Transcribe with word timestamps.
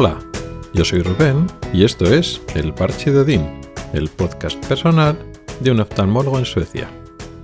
Hola, 0.00 0.16
yo 0.74 0.84
soy 0.84 1.02
Rubén 1.02 1.48
y 1.72 1.82
esto 1.82 2.04
es 2.04 2.40
El 2.54 2.72
Parche 2.72 3.10
de 3.10 3.18
Odín, 3.18 3.60
el 3.92 4.08
podcast 4.08 4.64
personal 4.68 5.18
de 5.58 5.72
un 5.72 5.80
oftalmólogo 5.80 6.38
en 6.38 6.44
Suecia. 6.44 6.88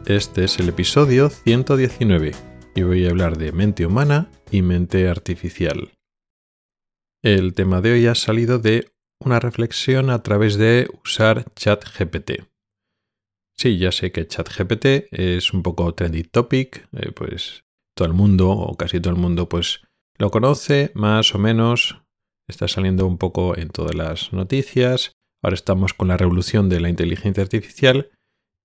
Este 0.06 0.44
es 0.44 0.60
el 0.60 0.68
episodio 0.68 1.30
119 1.30 2.30
y 2.76 2.82
voy 2.82 3.06
a 3.06 3.10
hablar 3.10 3.38
de 3.38 3.50
mente 3.50 3.84
humana 3.84 4.30
y 4.52 4.62
mente 4.62 5.08
artificial. 5.08 5.90
El 7.24 7.54
tema 7.54 7.80
de 7.80 7.94
hoy 7.94 8.06
ha 8.06 8.14
salido 8.14 8.60
de 8.60 8.88
una 9.18 9.40
reflexión 9.40 10.08
a 10.08 10.22
través 10.22 10.56
de 10.56 10.88
usar 11.02 11.52
ChatGPT. 11.56 12.44
Sí, 13.56 13.78
ya 13.78 13.90
sé 13.90 14.12
que 14.12 14.28
ChatGPT 14.28 15.08
es 15.10 15.52
un 15.52 15.64
poco 15.64 15.92
trendy 15.92 16.22
topic, 16.22 16.86
eh, 16.92 17.10
pues 17.10 17.64
todo 17.96 18.06
el 18.06 18.14
mundo 18.14 18.50
o 18.50 18.76
casi 18.76 19.00
todo 19.00 19.12
el 19.12 19.20
mundo 19.20 19.48
pues 19.48 19.80
lo 20.18 20.30
conoce 20.30 20.92
más 20.94 21.34
o 21.34 21.38
menos, 21.38 22.03
está 22.48 22.68
saliendo 22.68 23.06
un 23.06 23.18
poco 23.18 23.56
en 23.56 23.68
todas 23.68 23.94
las 23.94 24.32
noticias. 24.32 25.12
Ahora 25.42 25.54
estamos 25.54 25.94
con 25.94 26.08
la 26.08 26.16
revolución 26.16 26.68
de 26.68 26.80
la 26.80 26.88
inteligencia 26.88 27.42
artificial 27.42 28.10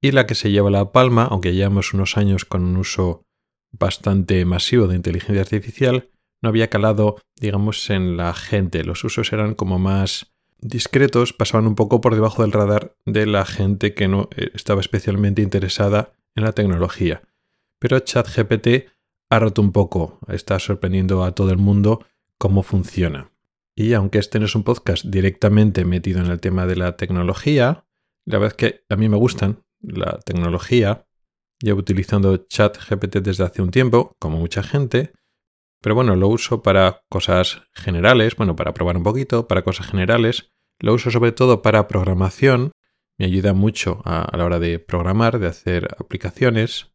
y 0.01 0.11
la 0.11 0.25
que 0.25 0.35
se 0.35 0.51
lleva 0.51 0.69
la 0.69 0.91
palma, 0.91 1.25
aunque 1.25 1.53
llevamos 1.53 1.93
unos 1.93 2.17
años 2.17 2.45
con 2.45 2.63
un 2.63 2.77
uso 2.77 3.23
bastante 3.71 4.45
masivo 4.45 4.87
de 4.87 4.95
inteligencia 4.95 5.41
artificial, 5.41 6.09
no 6.41 6.49
había 6.49 6.69
calado, 6.69 7.17
digamos, 7.39 7.89
en 7.89 8.17
la 8.17 8.33
gente. 8.33 8.83
Los 8.83 9.03
usos 9.03 9.31
eran 9.33 9.55
como 9.55 9.77
más 9.77 10.31
discretos, 10.61 11.33
pasaban 11.33 11.67
un 11.67 11.75
poco 11.75 12.01
por 12.01 12.15
debajo 12.15 12.41
del 12.41 12.51
radar 12.51 12.95
de 13.05 13.25
la 13.25 13.45
gente 13.45 13.93
que 13.93 14.07
no 14.07 14.29
eh, 14.35 14.51
estaba 14.53 14.81
especialmente 14.81 15.41
interesada 15.41 16.13
en 16.35 16.43
la 16.43 16.53
tecnología. 16.53 17.21
Pero 17.79 17.99
ChatGPT 17.99 18.89
ha 19.29 19.39
roto 19.39 19.61
un 19.61 19.71
poco, 19.71 20.19
está 20.27 20.59
sorprendiendo 20.59 21.23
a 21.23 21.33
todo 21.33 21.51
el 21.51 21.57
mundo 21.57 22.05
cómo 22.37 22.63
funciona. 22.63 23.28
Y 23.79 23.93
aunque 23.93 24.17
este 24.17 24.39
no 24.39 24.45
es 24.45 24.55
un 24.55 24.63
podcast 24.63 25.05
directamente 25.05 25.85
metido 25.85 26.19
en 26.19 26.25
el 26.25 26.41
tema 26.41 26.65
de 26.65 26.75
la 26.75 26.97
tecnología, 26.97 27.85
la 28.25 28.37
verdad 28.37 28.57
es 28.57 28.57
que 28.57 28.83
a 28.89 28.97
mí 28.97 29.07
me 29.07 29.15
gustan 29.15 29.63
la 29.79 30.19
tecnología. 30.25 31.07
Llevo 31.61 31.79
utilizando 31.79 32.35
ChatGPT 32.35 33.19
desde 33.19 33.45
hace 33.45 33.61
un 33.61 33.71
tiempo, 33.71 34.17
como 34.19 34.37
mucha 34.37 34.63
gente, 34.63 35.13
pero 35.81 35.95
bueno, 35.95 36.17
lo 36.17 36.27
uso 36.27 36.61
para 36.61 37.03
cosas 37.09 37.61
generales, 37.71 38.35
bueno, 38.35 38.53
para 38.57 38.73
probar 38.73 38.97
un 38.97 39.03
poquito, 39.03 39.47
para 39.47 39.61
cosas 39.61 39.87
generales. 39.87 40.51
Lo 40.79 40.93
uso 40.93 41.09
sobre 41.09 41.31
todo 41.31 41.61
para 41.61 41.87
programación. 41.87 42.73
Me 43.17 43.27
ayuda 43.27 43.53
mucho 43.53 44.01
a, 44.03 44.35
la 44.35 44.43
hora 44.43 44.59
de 44.59 44.79
programar, 44.79 45.39
de 45.39 45.47
hacer 45.47 45.87
aplicaciones. 45.97 46.91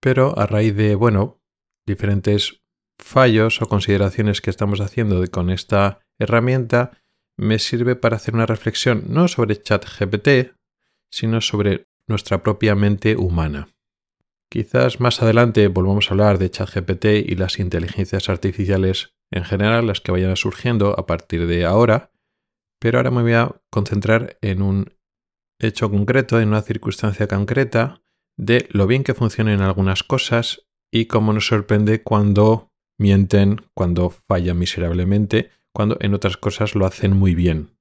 Pero 0.00 0.38
a 0.38 0.46
raíz 0.46 0.76
de, 0.76 0.94
bueno, 0.94 1.42
diferentes 1.84 2.62
fallos 2.98 3.62
o 3.62 3.66
consideraciones 3.66 4.40
que 4.40 4.50
estamos 4.50 4.80
haciendo 4.80 5.24
con 5.30 5.50
esta 5.50 6.00
herramienta, 6.18 6.92
me 7.36 7.58
sirve 7.58 7.96
para 7.96 8.16
hacer 8.16 8.34
una 8.34 8.46
reflexión 8.46 9.04
no 9.08 9.28
sobre 9.28 9.60
ChatGPT, 9.60 10.54
sino 11.10 11.40
sobre 11.40 11.86
nuestra 12.06 12.42
propia 12.42 12.74
mente 12.74 13.16
humana. 13.16 13.68
Quizás 14.48 15.00
más 15.00 15.22
adelante 15.22 15.68
volvamos 15.68 16.08
a 16.08 16.14
hablar 16.14 16.38
de 16.38 16.50
ChatGPT 16.50 17.04
y 17.26 17.34
las 17.34 17.58
inteligencias 17.58 18.28
artificiales 18.28 19.14
en 19.30 19.44
general, 19.44 19.86
las 19.86 20.00
que 20.00 20.12
vayan 20.12 20.36
surgiendo 20.36 20.98
a 20.98 21.06
partir 21.06 21.46
de 21.46 21.64
ahora, 21.64 22.10
pero 22.78 22.98
ahora 22.98 23.10
me 23.10 23.22
voy 23.22 23.32
a 23.32 23.54
concentrar 23.70 24.38
en 24.40 24.62
un 24.62 24.94
hecho 25.58 25.90
concreto, 25.90 26.40
en 26.40 26.48
una 26.48 26.62
circunstancia 26.62 27.26
concreta, 27.26 28.02
de 28.36 28.68
lo 28.70 28.86
bien 28.86 29.02
que 29.02 29.14
funcionan 29.14 29.62
algunas 29.62 30.02
cosas 30.02 30.66
y 30.92 31.06
cómo 31.06 31.32
nos 31.32 31.46
sorprende 31.46 32.02
cuando 32.02 32.72
mienten, 32.98 33.62
cuando 33.74 34.10
fallan 34.10 34.58
miserablemente, 34.58 35.50
cuando 35.72 35.96
en 36.00 36.14
otras 36.14 36.36
cosas 36.36 36.74
lo 36.74 36.86
hacen 36.86 37.16
muy 37.16 37.34
bien. 37.34 37.76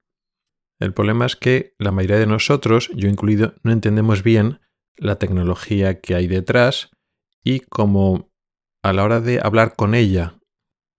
El 0.80 0.94
problema 0.94 1.26
es 1.26 1.36
que 1.36 1.74
la 1.80 1.92
mayoría 1.92 2.20
de 2.20 2.28
nosotros, 2.28 2.90
yo 2.94 3.08
incluido, 3.08 3.54
no 3.64 3.72
entendemos 3.72 4.24
bien 4.24 4.60
la 4.98 5.18
tecnología 5.18 6.02
que 6.02 6.16
hay 6.16 6.28
detrás 6.28 6.92
y 7.44 7.62
como 7.62 8.30
a 8.84 8.94
la 8.94 9.04
hora 9.04 9.22
de 9.22 9.40
hablar 9.42 9.76
con 9.76 9.96
ella 9.96 10.40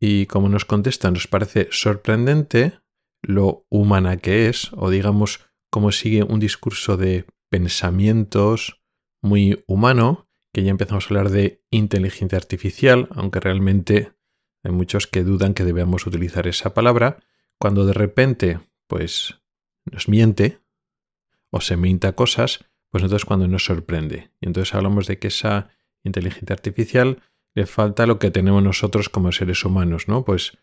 y 0.00 0.26
como 0.26 0.48
nos 0.48 0.64
contesta 0.64 1.10
nos 1.10 1.26
parece 1.26 1.68
sorprendente 1.70 2.80
lo 3.22 3.66
humana 3.70 4.18
que 4.18 4.48
es 4.48 4.70
o 4.72 4.90
digamos 4.90 5.40
cómo 5.70 5.92
sigue 5.92 6.22
un 6.22 6.40
discurso 6.40 6.96
de 6.96 7.26
pensamientos 7.50 8.82
muy 9.22 9.64
humano, 9.66 10.25
que 10.56 10.62
ya 10.62 10.70
empezamos 10.70 11.04
a 11.04 11.08
hablar 11.08 11.28
de 11.28 11.62
inteligencia 11.68 12.38
artificial, 12.38 13.08
aunque 13.10 13.40
realmente 13.40 14.12
hay 14.62 14.72
muchos 14.72 15.06
que 15.06 15.22
dudan 15.22 15.52
que 15.52 15.64
debemos 15.64 16.06
utilizar 16.06 16.46
esa 16.46 16.72
palabra, 16.72 17.18
cuando 17.58 17.84
de 17.84 17.92
repente 17.92 18.60
pues 18.86 19.38
nos 19.84 20.08
miente 20.08 20.56
o 21.50 21.60
se 21.60 21.76
minta 21.76 22.14
cosas, 22.14 22.64
pues 22.88 23.04
entonces 23.04 23.26
cuando 23.26 23.46
nos 23.48 23.66
sorprende. 23.66 24.30
Y 24.40 24.46
entonces 24.46 24.74
hablamos 24.74 25.06
de 25.06 25.18
que 25.18 25.28
esa 25.28 25.68
inteligencia 26.04 26.54
artificial 26.54 27.20
le 27.54 27.66
falta 27.66 28.06
lo 28.06 28.18
que 28.18 28.30
tenemos 28.30 28.62
nosotros 28.62 29.10
como 29.10 29.32
seres 29.32 29.62
humanos, 29.62 30.08
¿no? 30.08 30.24
Pues 30.24 30.56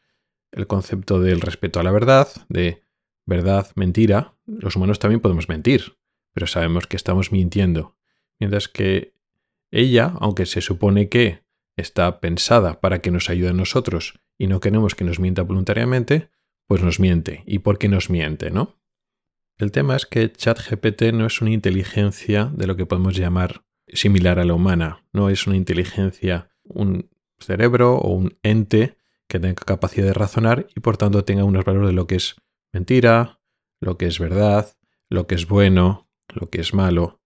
el 0.51 0.65
concepto 0.65 1.19
del 1.19 1.39
respeto 1.39 1.79
a 1.79 1.83
la 1.83 1.91
verdad, 1.91 2.29
de 2.49 2.81
verdad, 3.27 3.67
mentira. 3.75 4.33
Los 4.47 4.75
humanos 4.75 4.97
también 4.97 5.21
podemos 5.21 5.49
mentir, 5.49 5.99
pero 6.33 6.47
sabemos 6.47 6.87
que 6.87 6.97
estamos 6.97 7.31
mintiendo. 7.31 7.95
Mientras 8.39 8.67
que 8.67 9.12
ella, 9.73 10.13
aunque 10.19 10.45
se 10.45 10.61
supone 10.61 11.09
que 11.09 11.43
está 11.75 12.19
pensada 12.19 12.79
para 12.79 12.99
que 12.99 13.11
nos 13.11 13.29
ayude 13.29 13.49
a 13.49 13.53
nosotros 13.53 14.19
y 14.37 14.47
no 14.47 14.59
queremos 14.59 14.95
que 14.95 15.03
nos 15.03 15.19
mienta 15.19 15.41
voluntariamente, 15.41 16.29
pues 16.67 16.81
nos 16.81 16.99
miente. 16.99 17.43
¿Y 17.45 17.59
por 17.59 17.77
qué 17.77 17.89
nos 17.89 18.09
miente, 18.09 18.51
no? 18.51 18.79
El 19.57 19.71
tema 19.71 19.95
es 19.95 20.05
que 20.05 20.31
ChatGPT 20.31 21.13
no 21.13 21.25
es 21.25 21.41
una 21.41 21.51
inteligencia 21.51 22.51
de 22.55 22.67
lo 22.67 22.75
que 22.75 22.85
podemos 22.85 23.15
llamar 23.15 23.65
similar 23.87 24.39
a 24.39 24.45
la 24.45 24.53
humana, 24.53 25.05
no 25.11 25.29
es 25.29 25.45
una 25.45 25.55
inteligencia, 25.55 26.49
un 26.63 27.09
cerebro 27.39 27.95
o 27.95 28.13
un 28.13 28.37
ente 28.41 28.97
que 29.27 29.39
tenga 29.39 29.55
capacidad 29.55 30.07
de 30.07 30.13
razonar 30.13 30.67
y 30.75 30.79
por 30.79 30.97
tanto 30.97 31.25
tenga 31.25 31.43
unos 31.43 31.65
valores 31.65 31.89
de 31.89 31.95
lo 31.95 32.07
que 32.07 32.15
es 32.15 32.35
mentira, 32.71 33.39
lo 33.79 33.97
que 33.97 34.05
es 34.05 34.19
verdad, 34.19 34.75
lo 35.09 35.27
que 35.27 35.35
es 35.35 35.47
bueno, 35.47 36.09
lo 36.29 36.49
que 36.49 36.61
es 36.61 36.73
malo. 36.73 37.21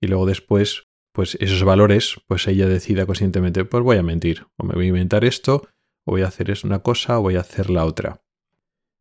Y 0.00 0.08
luego 0.08 0.26
después, 0.26 0.89
pues 1.12 1.36
esos 1.40 1.62
valores, 1.64 2.16
pues 2.26 2.46
ella 2.46 2.66
decida 2.66 3.06
conscientemente, 3.06 3.64
pues 3.64 3.82
voy 3.82 3.96
a 3.96 4.02
mentir, 4.02 4.46
o 4.56 4.64
me 4.64 4.74
voy 4.74 4.86
a 4.86 4.88
inventar 4.88 5.24
esto, 5.24 5.68
o 6.04 6.12
voy 6.12 6.22
a 6.22 6.28
hacer 6.28 6.52
una 6.64 6.80
cosa, 6.80 7.18
o 7.18 7.22
voy 7.22 7.36
a 7.36 7.40
hacer 7.40 7.70
la 7.70 7.84
otra. 7.84 8.22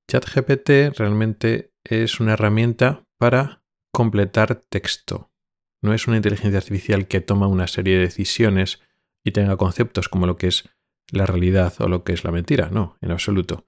ChatGPT 0.08 0.98
realmente 0.98 1.74
es 1.84 2.20
una 2.20 2.34
herramienta 2.34 3.04
para 3.18 3.64
completar 3.92 4.56
texto. 4.56 5.32
No 5.82 5.94
es 5.94 6.08
una 6.08 6.18
inteligencia 6.18 6.58
artificial 6.58 7.08
que 7.08 7.22
toma 7.22 7.48
una 7.48 7.68
serie 7.68 7.96
de 7.96 8.06
decisiones 8.06 8.82
y 9.24 9.32
tenga 9.32 9.58
conceptos 9.58 10.10
como 10.10 10.26
lo 10.26 10.36
que 10.36 10.48
es 10.48 10.70
la 11.12 11.26
realidad 11.26 11.74
o 11.80 11.88
lo 11.88 12.04
que 12.04 12.14
es 12.14 12.24
la 12.24 12.32
mentira. 12.32 12.70
No, 12.72 12.98
en 13.02 13.12
absoluto. 13.12 13.66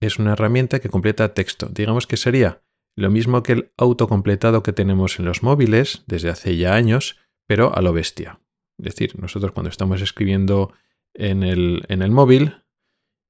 Es 0.00 0.18
una 0.18 0.32
herramienta 0.32 0.80
que 0.80 0.88
completa 0.88 1.34
texto. 1.34 1.68
Digamos 1.70 2.06
que 2.06 2.16
sería 2.16 2.62
lo 2.96 3.10
mismo 3.10 3.42
que 3.42 3.52
el 3.52 3.72
autocompletado 3.76 4.62
que 4.62 4.72
tenemos 4.72 5.18
en 5.18 5.24
los 5.24 5.42
móviles 5.42 6.04
desde 6.06 6.30
hace 6.30 6.56
ya 6.56 6.74
años, 6.74 7.18
pero 7.50 7.76
a 7.76 7.82
lo 7.82 7.92
bestia. 7.92 8.38
Es 8.78 8.84
decir, 8.84 9.18
nosotros 9.18 9.50
cuando 9.50 9.70
estamos 9.70 10.00
escribiendo 10.02 10.72
en 11.14 11.42
el, 11.42 11.82
en 11.88 12.00
el 12.00 12.12
móvil 12.12 12.62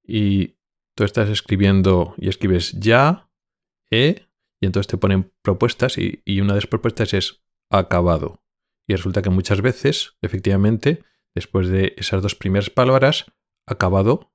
y 0.06 0.58
tú 0.94 1.04
estás 1.04 1.30
escribiendo 1.30 2.12
y 2.18 2.28
escribes 2.28 2.72
ya, 2.72 3.30
e, 3.90 4.26
y 4.60 4.66
entonces 4.66 4.88
te 4.88 4.98
ponen 4.98 5.32
propuestas 5.40 5.96
y, 5.96 6.20
y 6.26 6.42
una 6.42 6.52
de 6.52 6.58
las 6.58 6.66
propuestas 6.66 7.14
es 7.14 7.42
acabado. 7.70 8.42
Y 8.86 8.94
resulta 8.94 9.22
que 9.22 9.30
muchas 9.30 9.62
veces, 9.62 10.18
efectivamente, 10.20 11.02
después 11.34 11.68
de 11.68 11.94
esas 11.96 12.20
dos 12.20 12.34
primeras 12.34 12.68
palabras, 12.68 13.24
acabado 13.64 14.34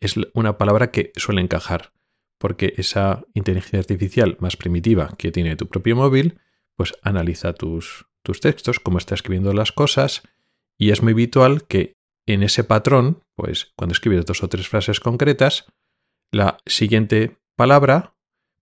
es 0.00 0.16
una 0.34 0.58
palabra 0.58 0.90
que 0.90 1.12
suele 1.16 1.40
encajar, 1.40 1.94
porque 2.36 2.74
esa 2.76 3.24
inteligencia 3.32 3.78
artificial 3.78 4.36
más 4.40 4.58
primitiva 4.58 5.14
que 5.16 5.32
tiene 5.32 5.56
tu 5.56 5.66
propio 5.66 5.96
móvil, 5.96 6.40
pues 6.76 6.92
analiza 7.02 7.54
tus, 7.54 8.06
tus 8.24 8.40
textos, 8.40 8.80
cómo 8.80 8.98
está 8.98 9.14
escribiendo 9.14 9.52
las 9.52 9.70
cosas, 9.70 10.22
y 10.76 10.90
es 10.90 11.02
muy 11.02 11.12
habitual 11.12 11.66
que 11.66 11.94
en 12.26 12.42
ese 12.42 12.64
patrón, 12.64 13.22
pues 13.36 13.72
cuando 13.76 13.92
escribes 13.92 14.24
dos 14.24 14.42
o 14.42 14.48
tres 14.48 14.68
frases 14.68 14.98
concretas, 14.98 15.66
la 16.32 16.58
siguiente 16.66 17.36
palabra, 17.54 18.16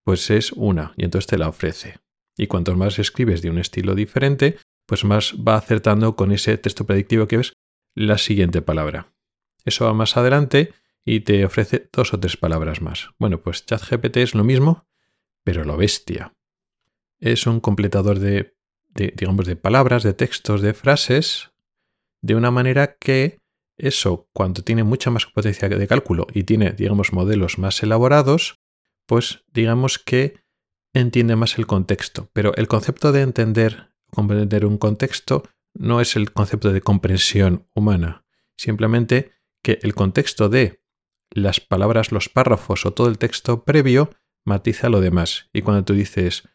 pues 0.05 0.31
es 0.31 0.53
una, 0.53 0.93
y 0.97 1.05
entonces 1.05 1.29
te 1.29 1.39
la 1.39 1.49
ofrece. 1.49 2.01
Y 2.37 2.49
cuanto 2.49 2.75
más 2.77 2.99
escribes 2.99 3.41
de 3.41 3.51
un 3.51 3.59
estilo 3.59 3.95
diferente, 3.95 4.59
pues 4.87 5.05
más 5.05 5.35
va 5.37 5.57
acertando 5.57 6.17
con 6.17 6.33
ese 6.33 6.59
texto 6.59 6.85
predictivo 6.85 7.29
que 7.29 7.39
ves 7.39 7.53
la 7.95 8.19
siguiente 8.19 8.63
palabra. 8.63 9.13
Eso 9.65 9.85
va 9.85 9.95
más 9.95 10.17
adelante 10.17 10.73
y 11.05 11.21
te 11.21 11.45
ofrece 11.45 11.89
dos 11.93 12.13
o 12.15 12.21
tres 12.21 12.37
palabras 12.37 12.81
más. 12.81 13.11
Bueno, 13.19 13.41
pues 13.41 13.65
ChatGPT 13.65 14.19
es 14.19 14.35
lo 14.35 14.45
mismo, 14.45 14.87
pero 15.45 15.65
lo 15.65 15.77
bestia. 15.77 16.35
Es 17.21 17.47
un 17.47 17.61
completador 17.61 18.19
de, 18.19 18.57
digamos, 18.95 19.47
de 19.47 19.57
palabras, 19.57 20.03
de 20.03 20.15
textos, 20.15 20.61
de 20.61 20.75
frases, 20.75 21.53
de 22.21 22.35
una 22.35 22.51
manera 22.51 22.97
que 22.97 23.41
eso, 23.77 24.29
cuando 24.33 24.63
tiene 24.63 24.85
mucha 24.85 25.11
más 25.11 25.27
potencia 25.27 25.69
de 25.69 25.87
cálculo 25.87 26.27
y 26.33 26.45
tiene, 26.45 26.71
digamos, 26.71 27.13
modelos 27.13 27.59
más 27.59 27.83
elaborados, 27.83 28.61
pues 29.07 29.45
digamos 29.53 29.99
que 29.99 30.41
entiende 30.95 31.37
más 31.37 31.59
el 31.59 31.67
contexto. 31.67 32.31
Pero 32.33 32.55
el 32.57 32.69
concepto 32.69 33.13
de 33.13 33.23
entender, 33.23 33.93
comprender 34.11 34.67
un 34.67 34.79
contexto 34.79 35.43
no 35.75 36.01
es 36.01 36.17
el 36.17 36.33
concepto 36.33 36.73
de 36.73 36.83
comprensión 36.83 37.67
humana. 37.75 38.25
Simplemente 38.57 39.33
que 39.63 39.79
el 39.83 39.95
contexto 39.95 40.49
de 40.49 40.83
las 41.31 41.61
palabras, 41.61 42.13
los 42.13 42.29
párrafos 42.29 42.85
o 42.85 42.93
todo 42.93 43.09
el 43.09 43.19
texto 43.19 43.65
previo 43.65 44.11
matiza 44.45 44.91
lo 44.91 45.01
demás. 45.01 45.49
Y 45.53 45.63
cuando 45.63 45.85
tú 45.85 45.95
dices, 45.95 46.49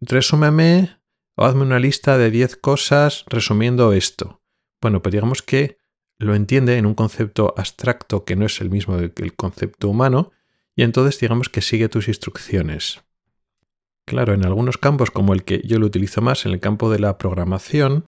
resúmeme 0.00 1.01
hazme 1.36 1.62
una 1.62 1.78
lista 1.78 2.18
de 2.18 2.30
10 2.30 2.56
cosas 2.56 3.24
resumiendo 3.28 3.92
esto. 3.92 4.42
Bueno, 4.80 5.02
pues 5.02 5.12
digamos 5.12 5.42
que 5.42 5.78
lo 6.18 6.34
entiende 6.34 6.76
en 6.76 6.86
un 6.86 6.94
concepto 6.94 7.54
abstracto 7.56 8.24
que 8.24 8.36
no 8.36 8.46
es 8.46 8.60
el 8.60 8.70
mismo 8.70 8.96
que 8.98 9.22
el 9.22 9.34
concepto 9.34 9.88
humano, 9.88 10.30
y 10.74 10.82
entonces 10.82 11.18
digamos 11.20 11.48
que 11.48 11.62
sigue 11.62 11.88
tus 11.88 12.08
instrucciones. 12.08 13.02
Claro, 14.06 14.34
en 14.34 14.44
algunos 14.44 14.78
campos 14.78 15.10
como 15.10 15.32
el 15.32 15.44
que 15.44 15.62
yo 15.64 15.78
lo 15.78 15.86
utilizo 15.86 16.20
más, 16.20 16.46
en 16.46 16.52
el 16.52 16.60
campo 16.60 16.90
de 16.90 16.98
la 16.98 17.18
programación, 17.18 18.06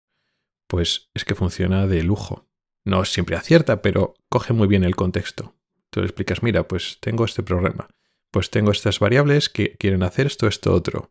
pues 0.67 1.11
es 1.15 1.25
que 1.25 1.35
funciona 1.35 1.87
de 1.87 2.03
lujo. 2.03 2.47
No 2.85 3.05
siempre 3.05 3.37
acierta, 3.37 3.83
pero 3.83 4.15
coge 4.29 4.53
muy 4.53 4.69
bien 4.69 4.85
el 4.85 4.97
contexto. 4.97 5.55
Tú 5.91 6.01
le 6.01 6.07
explicas, 6.07 6.43
mira, 6.43 6.69
pues 6.69 6.99
tengo 7.01 7.25
este 7.25 7.43
problema, 7.43 7.89
pues 8.31 8.51
tengo 8.51 8.71
estas 8.71 8.99
variables 8.99 9.49
que 9.49 9.77
quieren 9.77 10.03
hacer 10.03 10.27
esto, 10.27 10.47
esto, 10.47 10.73
otro. 10.73 11.11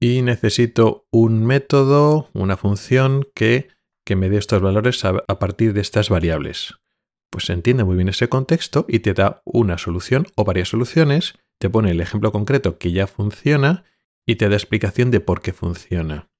Y 0.00 0.22
necesito 0.22 1.06
un 1.10 1.44
método, 1.44 2.30
una 2.32 2.56
función 2.56 3.28
que, 3.34 3.68
que 4.04 4.16
me 4.16 4.30
dé 4.30 4.38
estos 4.38 4.62
valores 4.62 5.04
a, 5.04 5.22
a 5.28 5.38
partir 5.38 5.74
de 5.74 5.82
estas 5.82 6.08
variables. 6.08 6.80
Pues 7.30 7.44
se 7.44 7.52
entiende 7.52 7.84
muy 7.84 7.96
bien 7.96 8.08
ese 8.08 8.28
contexto 8.28 8.86
y 8.88 9.00
te 9.00 9.12
da 9.12 9.42
una 9.44 9.78
solución 9.78 10.26
o 10.36 10.44
varias 10.44 10.70
soluciones, 10.70 11.34
te 11.58 11.68
pone 11.68 11.90
el 11.90 12.00
ejemplo 12.00 12.32
concreto 12.32 12.78
que 12.78 12.92
ya 12.92 13.06
funciona 13.06 13.84
y 14.26 14.36
te 14.36 14.48
da 14.48 14.56
explicación 14.56 15.10
de 15.10 15.20
por 15.20 15.42
qué 15.42 15.52
funciona. 15.52 16.30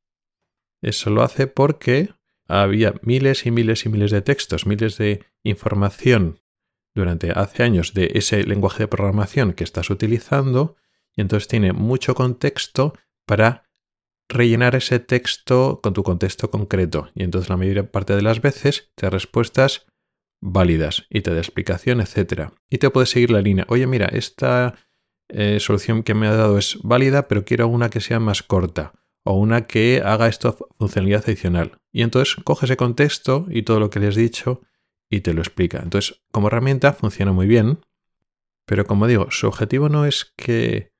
Eso 0.83 1.11
lo 1.11 1.23
hace 1.23 1.47
porque 1.47 2.15
había 2.49 2.95
miles 3.03 3.47
y 3.47 3.51
miles 3.51 3.85
y 3.85 3.91
miles 3.91 4.11
de 4.11 4.23
textos, 4.23 4.67
miles 4.67 4.97
de 4.97 5.25
información 5.45 6.41
durante 6.95 7.31
hace 7.31 7.63
años 7.63 7.95
de 7.95 8.11
ese 8.15 8.43
lenguaje 8.45 8.85
de 8.85 8.89
programación 8.89 9.53
que 9.53 9.65
estás 9.65 9.91
utilizando 9.91 10.77
y 11.15 11.21
entonces 11.21 11.47
tiene 11.47 11.73
mucho 11.73 12.15
contexto 12.15 12.95
para 13.31 13.63
rellenar 14.29 14.75
ese 14.75 14.99
texto 14.99 15.79
con 15.81 15.93
tu 15.93 16.03
contexto 16.03 16.51
concreto 16.51 17.11
y 17.15 17.23
entonces 17.23 17.49
la 17.49 17.57
mayor 17.57 17.89
parte 17.89 18.17
de 18.17 18.23
las 18.23 18.43
veces 18.43 18.91
te 18.97 19.07
da 19.07 19.11
respuestas 19.11 19.87
válidas 20.43 21.07
y 21.09 21.21
te 21.21 21.33
da 21.33 21.39
explicación, 21.39 22.01
etc. 22.01 22.51
Y 22.69 22.79
te 22.79 22.91
puedes 22.91 23.11
seguir 23.11 23.31
la 23.31 23.41
línea. 23.41 23.67
Oye, 23.69 23.87
mira, 23.87 24.07
esta 24.07 24.75
eh, 25.29 25.61
solución 25.61 26.03
que 26.03 26.15
me 26.15 26.27
ha 26.27 26.35
dado 26.35 26.59
es 26.59 26.81
válida, 26.83 27.29
pero 27.29 27.45
quiero 27.45 27.69
una 27.69 27.89
que 27.89 28.01
sea 28.01 28.19
más 28.19 28.43
corta 28.43 28.95
o 29.25 29.35
una 29.35 29.69
que 29.69 30.03
haga 30.05 30.27
esto 30.27 30.69
funcionalidad 30.77 31.23
adicional. 31.25 31.79
Y 31.93 32.03
entonces 32.03 32.35
coge 32.43 32.67
ese 32.67 32.77
contexto 32.77 33.47
y 33.49 33.63
todo 33.63 33.79
lo 33.79 33.91
que 33.91 34.01
le 34.01 34.09
has 34.09 34.17
dicho 34.17 34.61
y 35.09 35.21
te 35.21 35.35
lo 35.35 35.41
explica. 35.41 35.79
Entonces, 35.79 36.21
como 36.33 36.49
herramienta 36.49 36.95
funciona 36.95 37.31
muy 37.31 37.47
bien, 37.47 37.79
pero 38.67 38.87
como 38.87 39.07
digo, 39.07 39.31
su 39.31 39.47
objetivo 39.47 39.89
no 39.89 40.05
es 40.05 40.33
que 40.37 40.91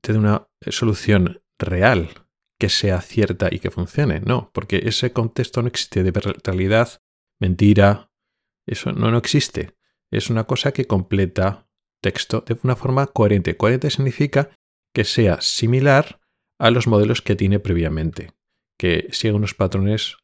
te 0.00 0.14
dé 0.14 0.18
una 0.18 0.48
solución 0.70 1.42
real 1.58 2.26
que 2.58 2.68
sea 2.68 3.00
cierta 3.00 3.48
y 3.50 3.60
que 3.60 3.70
funcione, 3.70 4.20
no, 4.20 4.50
porque 4.52 4.82
ese 4.84 5.12
contexto 5.12 5.62
no 5.62 5.68
existe 5.68 6.02
de 6.02 6.10
realidad, 6.10 7.02
mentira, 7.38 8.10
eso 8.66 8.92
no, 8.92 9.10
no 9.10 9.18
existe. 9.18 9.76
Es 10.10 10.30
una 10.30 10.44
cosa 10.44 10.72
que 10.72 10.86
completa 10.86 11.68
texto 12.02 12.42
de 12.46 12.58
una 12.62 12.76
forma 12.76 13.06
coherente. 13.06 13.56
Coherente 13.56 13.90
significa 13.90 14.50
que 14.92 15.04
sea 15.04 15.40
similar 15.40 16.20
a 16.58 16.70
los 16.70 16.86
modelos 16.86 17.22
que 17.22 17.36
tiene 17.36 17.60
previamente, 17.60 18.32
que 18.78 19.08
siga 19.12 19.34
unos 19.34 19.54
patrones 19.54 20.16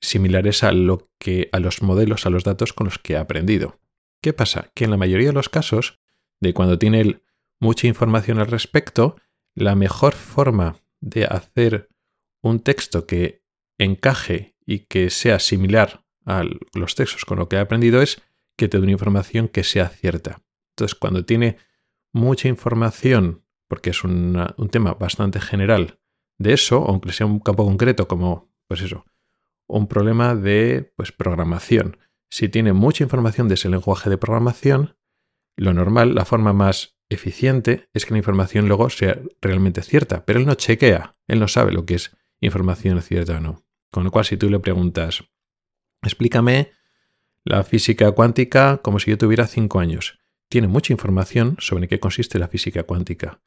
similares 0.00 0.64
a 0.64 0.72
lo 0.72 1.10
que 1.18 1.48
a 1.52 1.60
los 1.60 1.82
modelos, 1.82 2.26
a 2.26 2.30
los 2.30 2.44
datos 2.44 2.72
con 2.72 2.86
los 2.86 2.98
que 2.98 3.16
ha 3.16 3.20
aprendido. 3.20 3.80
¿Qué 4.20 4.32
pasa? 4.32 4.70
Que 4.74 4.84
en 4.84 4.90
la 4.90 4.96
mayoría 4.96 5.28
de 5.28 5.32
los 5.32 5.48
casos, 5.48 6.00
de 6.40 6.52
cuando 6.54 6.78
tiene 6.78 7.22
mucha 7.60 7.86
información 7.86 8.38
al 8.38 8.48
respecto, 8.48 9.16
la 9.54 9.74
mejor 9.74 10.14
forma 10.14 10.76
de 11.00 11.24
hacer 11.24 11.88
un 12.42 12.60
texto 12.60 13.06
que 13.06 13.42
encaje 13.78 14.56
y 14.64 14.80
que 14.80 15.10
sea 15.10 15.38
similar 15.38 16.04
a 16.24 16.44
los 16.74 16.94
textos 16.94 17.24
con 17.24 17.38
lo 17.38 17.48
que 17.48 17.56
ha 17.56 17.62
aprendido 17.62 18.00
es 18.00 18.22
que 18.56 18.68
te 18.68 18.78
dé 18.78 18.82
una 18.84 18.92
información 18.92 19.48
que 19.48 19.64
sea 19.64 19.88
cierta. 19.88 20.42
Entonces, 20.72 20.94
cuando 20.94 21.24
tiene 21.24 21.56
mucha 22.12 22.48
información, 22.48 23.44
porque 23.68 23.90
es 23.90 24.04
un 24.04 24.68
tema 24.70 24.94
bastante 24.94 25.40
general 25.40 25.98
de 26.38 26.52
eso, 26.52 26.84
aunque 26.86 27.12
sea 27.12 27.26
un 27.26 27.40
campo 27.40 27.64
concreto 27.64 28.06
como, 28.06 28.52
pues 28.68 28.82
eso, 28.82 29.04
un 29.66 29.86
problema 29.88 30.34
de 30.34 30.92
pues, 30.96 31.12
programación. 31.12 31.96
Si 32.30 32.48
tiene 32.48 32.72
mucha 32.72 33.04
información 33.04 33.48
de 33.48 33.54
ese 33.54 33.68
lenguaje 33.68 34.10
de 34.10 34.18
programación, 34.18 34.96
lo 35.56 35.74
normal, 35.74 36.14
la 36.14 36.24
forma 36.24 36.52
más 36.52 36.96
eficiente 37.12 37.88
es 37.92 38.04
que 38.04 38.12
la 38.12 38.18
información 38.18 38.68
luego 38.68 38.90
sea 38.90 39.18
realmente 39.40 39.82
cierta, 39.82 40.24
pero 40.24 40.38
él 40.38 40.46
no 40.46 40.54
chequea, 40.54 41.16
él 41.28 41.38
no 41.40 41.48
sabe 41.48 41.72
lo 41.72 41.86
que 41.86 41.94
es 41.94 42.16
información 42.40 43.00
cierta 43.02 43.36
o 43.36 43.40
no. 43.40 43.64
Con 43.90 44.04
lo 44.04 44.10
cual, 44.10 44.24
si 44.24 44.36
tú 44.36 44.50
le 44.50 44.58
preguntas, 44.58 45.24
explícame 46.02 46.72
la 47.44 47.62
física 47.64 48.10
cuántica 48.12 48.78
como 48.78 48.98
si 48.98 49.10
yo 49.10 49.18
tuviera 49.18 49.46
cinco 49.46 49.80
años, 49.80 50.18
tiene 50.48 50.68
mucha 50.68 50.92
información 50.92 51.56
sobre 51.58 51.88
qué 51.88 51.98
consiste 52.00 52.38
la 52.38 52.48
física 52.48 52.82
cuántica. 52.84 53.40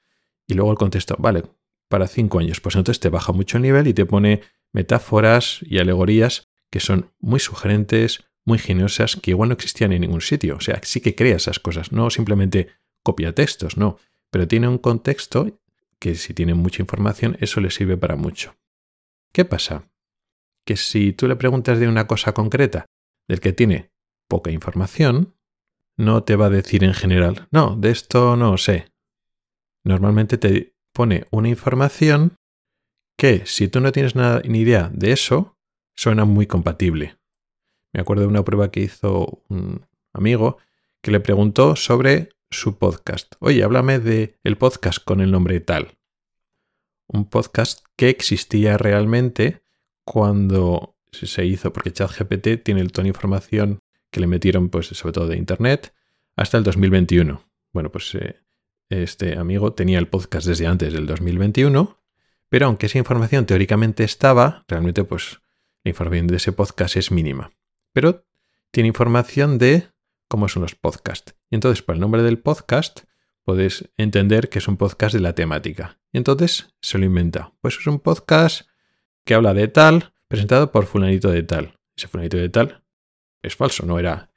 Y 0.48 0.54
luego 0.54 0.72
el 0.72 0.78
contexto, 0.78 1.16
vale, 1.20 1.44
para 1.88 2.08
cinco 2.08 2.40
años, 2.40 2.62
pues 2.62 2.76
entonces 2.76 3.00
te 3.00 3.10
baja 3.10 3.32
mucho 3.32 3.58
el 3.58 3.64
nivel 3.64 3.88
y 3.88 3.94
te 3.94 4.06
pone 4.06 4.42
metáforas 4.74 5.60
y 5.62 5.80
alegorías 5.80 6.48
que 6.72 6.80
son 6.80 7.12
muy 7.20 7.40
sugerentes, 7.40 8.26
muy 8.44 8.60
geniosas, 8.60 9.16
que 9.16 9.32
igual 9.32 9.50
no 9.50 9.54
existían 9.54 9.92
en 9.94 10.02
ningún 10.02 10.22
sitio. 10.22 10.58
O 10.58 10.62
sea, 10.62 10.80
sí 10.84 11.00
que 11.00 11.16
crea 11.16 11.36
esas 11.36 11.60
cosas, 11.60 11.92
no 11.92 12.10
simplemente 12.10 12.68
copia 13.06 13.34
textos, 13.34 13.78
no, 13.78 13.98
pero 14.32 14.48
tiene 14.48 14.68
un 14.68 14.80
contexto 14.80 15.60
que 16.00 16.16
si 16.16 16.34
tiene 16.34 16.56
mucha 16.56 16.82
información, 16.82 17.38
eso 17.40 17.62
le 17.62 17.70
sirve 17.70 17.98
para 17.98 18.16
mucho. 18.16 18.56
¿Qué 19.32 19.46
pasa? 19.46 19.88
Que 20.66 20.76
si 20.76 21.14
tú 21.14 21.28
le 21.28 21.36
preguntas 21.36 21.80
de 21.80 21.88
una 21.88 22.08
cosa 22.08 22.34
concreta, 22.34 22.86
del 23.28 23.40
que 23.40 23.54
tiene 23.54 23.92
poca 24.28 24.52
información, 24.52 25.36
no 25.98 26.24
te 26.24 26.36
va 26.36 26.48
a 26.48 26.50
decir 26.50 26.84
en 26.84 26.94
general, 26.94 27.48
no, 27.52 27.76
de 27.76 27.92
esto 27.92 28.36
no 28.36 28.58
sé. 28.58 28.92
Normalmente 29.84 30.38
te 30.38 30.74
pone 30.92 31.26
una 31.30 31.48
información 31.48 32.36
que 33.18 33.46
si 33.46 33.68
tú 33.68 33.80
no 33.82 33.92
tienes 33.92 34.16
nada, 34.16 34.42
ni 34.46 34.62
idea 34.62 34.90
de 34.94 35.12
eso, 35.12 35.56
suena 35.96 36.26
muy 36.26 36.48
compatible. 36.48 37.18
Me 37.94 38.02
acuerdo 38.02 38.24
de 38.24 38.30
una 38.30 38.44
prueba 38.44 38.72
que 38.72 38.82
hizo 38.82 39.44
un 39.48 39.86
amigo 40.12 40.58
que 41.02 41.12
le 41.12 41.20
preguntó 41.20 41.76
sobre 41.76 42.35
su 42.50 42.78
podcast. 42.78 43.36
Oye, 43.40 43.64
háblame 43.64 44.00
de 44.00 44.38
el 44.44 44.58
podcast 44.58 45.04
con 45.04 45.22
el 45.22 45.32
nombre 45.32 45.60
tal. 45.60 45.98
Un 47.08 47.30
podcast 47.30 47.86
que 47.96 48.10
existía 48.10 48.78
realmente 48.78 49.62
cuando 50.04 50.96
se 51.12 51.46
hizo, 51.46 51.72
porque 51.72 51.94
ChatGPT 51.94 52.64
tiene 52.64 52.82
el 52.82 52.92
tono 52.92 53.04
de 53.04 53.10
información 53.10 53.80
que 54.12 54.20
le 54.20 54.28
metieron, 54.28 54.70
pues, 54.70 54.88
sobre 54.88 55.14
todo 55.14 55.28
de 55.28 55.38
Internet, 55.38 55.94
hasta 56.36 56.58
el 56.58 56.64
2021. 56.64 57.42
Bueno, 57.74 57.92
pues 57.92 58.16
eh, 58.16 58.42
este 58.90 59.38
amigo 59.38 59.74
tenía 59.74 60.00
el 60.00 60.08
podcast 60.08 60.48
desde 60.48 60.68
antes 60.68 60.94
del 60.94 61.06
2021 61.06 61.98
pero 62.50 62.68
aunque 62.68 62.86
esa 62.86 62.98
información 62.98 63.46
teóricamente 63.46 64.04
estaba, 64.04 64.64
realmente 64.68 65.04
pues 65.04 65.42
la 65.84 65.90
información 65.90 66.28
de 66.28 66.38
ese 66.38 66.52
podcast 66.52 66.96
es 66.96 67.12
mínima. 67.12 67.52
Pero 67.92 68.26
tiene 68.72 68.88
información 68.88 69.58
de 69.58 69.90
cómo 70.36 70.50
son 70.50 70.64
los 70.64 70.76
podcasts. 70.76 71.34
Y 71.50 71.56
entonces, 71.56 71.82
por 71.82 71.96
el 71.96 72.02
nombre 72.02 72.22
del 72.22 72.40
podcast, 72.40 73.04
puedes 73.46 73.90
entender 73.96 74.50
que 74.50 74.60
es 74.60 74.68
un 74.68 74.76
podcast 74.76 75.16
de 75.16 75.22
la 75.22 75.34
temática. 75.34 75.98
Y 76.12 76.18
entonces 76.18 76.76
se 76.82 76.98
lo 76.98 77.06
inventa. 77.06 77.54
Pues 77.62 77.78
es 77.80 77.88
un 77.88 78.02
podcast 78.02 78.68
que 79.24 79.34
habla 79.34 79.54
de 79.54 79.70
tal, 79.70 80.14
presentado 80.28 80.74
por 80.74 80.88
fulanito 80.88 81.32
de 81.32 81.44
tal. 81.44 81.80
Ese 81.96 82.10
fulanito 82.10 82.36
de 82.36 82.50
tal 82.50 82.84
es 83.44 83.56
falso, 83.56 83.86
no 83.86 83.98
era 83.98 84.30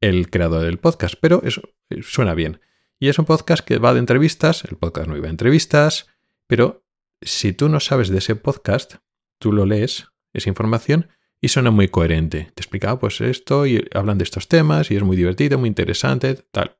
el 0.00 0.28
creador 0.28 0.64
del 0.64 0.78
podcast, 0.78 1.14
pero 1.20 1.40
eso 1.44 1.62
suena 2.02 2.34
bien. 2.34 2.60
Y 2.98 3.06
es 3.06 3.20
un 3.20 3.24
podcast 3.24 3.64
que 3.64 3.78
va 3.78 3.94
de 3.94 4.00
entrevistas, 4.00 4.64
el 4.64 4.76
podcast 4.76 5.06
no 5.06 5.16
iba 5.16 5.28
a 5.28 5.30
entrevistas, 5.30 6.08
pero 6.48 6.84
si 7.22 7.52
tú 7.52 7.68
no 7.68 7.78
sabes 7.78 8.08
de 8.08 8.18
ese 8.18 8.34
podcast, 8.34 8.96
tú 9.38 9.52
lo 9.52 9.66
lees, 9.66 10.08
esa 10.32 10.48
información, 10.48 11.10
y 11.44 11.48
suena 11.48 11.70
muy 11.70 11.88
coherente. 11.88 12.50
Te 12.54 12.62
explicaba 12.62 12.98
pues 12.98 13.20
esto 13.20 13.66
y 13.66 13.86
hablan 13.92 14.16
de 14.16 14.24
estos 14.24 14.48
temas 14.48 14.90
y 14.90 14.96
es 14.96 15.02
muy 15.02 15.14
divertido, 15.14 15.58
muy 15.58 15.68
interesante, 15.68 16.36
tal. 16.50 16.78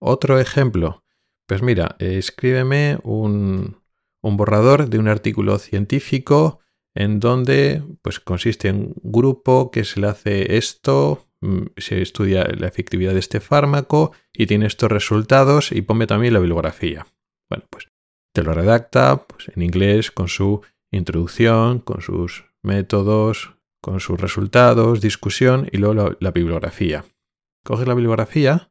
Otro 0.00 0.38
ejemplo, 0.38 1.02
pues 1.44 1.60
mira, 1.60 1.96
escríbeme 1.98 3.00
un, 3.02 3.82
un 4.22 4.36
borrador 4.36 4.88
de 4.88 5.00
un 5.00 5.08
artículo 5.08 5.58
científico 5.58 6.60
en 6.94 7.18
donde 7.18 7.82
pues 8.00 8.20
consiste 8.20 8.68
en 8.68 8.76
un 8.76 8.94
grupo 9.02 9.72
que 9.72 9.82
se 9.82 9.98
le 9.98 10.06
hace 10.06 10.56
esto, 10.56 11.26
mm, 11.40 11.62
se 11.78 12.00
estudia 12.00 12.44
la 12.44 12.68
efectividad 12.68 13.12
de 13.12 13.18
este 13.18 13.40
fármaco 13.40 14.12
y 14.32 14.46
tiene 14.46 14.66
estos 14.66 14.92
resultados 14.92 15.72
y 15.72 15.82
ponme 15.82 16.06
también 16.06 16.32
la 16.32 16.38
bibliografía. 16.38 17.08
Bueno, 17.50 17.64
pues 17.70 17.88
te 18.32 18.44
lo 18.44 18.54
redacta 18.54 19.26
pues, 19.26 19.48
en 19.48 19.62
inglés 19.62 20.12
con 20.12 20.28
su 20.28 20.60
introducción, 20.92 21.80
con 21.80 22.02
sus 22.02 22.47
métodos, 22.62 23.58
con 23.80 24.00
sus 24.00 24.20
resultados, 24.20 25.00
discusión 25.00 25.68
y 25.70 25.78
luego 25.78 26.16
la, 26.18 26.30
bibliografía. 26.30 27.04
Coges 27.64 27.86
la 27.86 27.94
bibliografía 27.94 28.70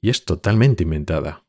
y 0.00 0.10
es 0.10 0.24
totalmente 0.24 0.84
inventada. 0.84 1.44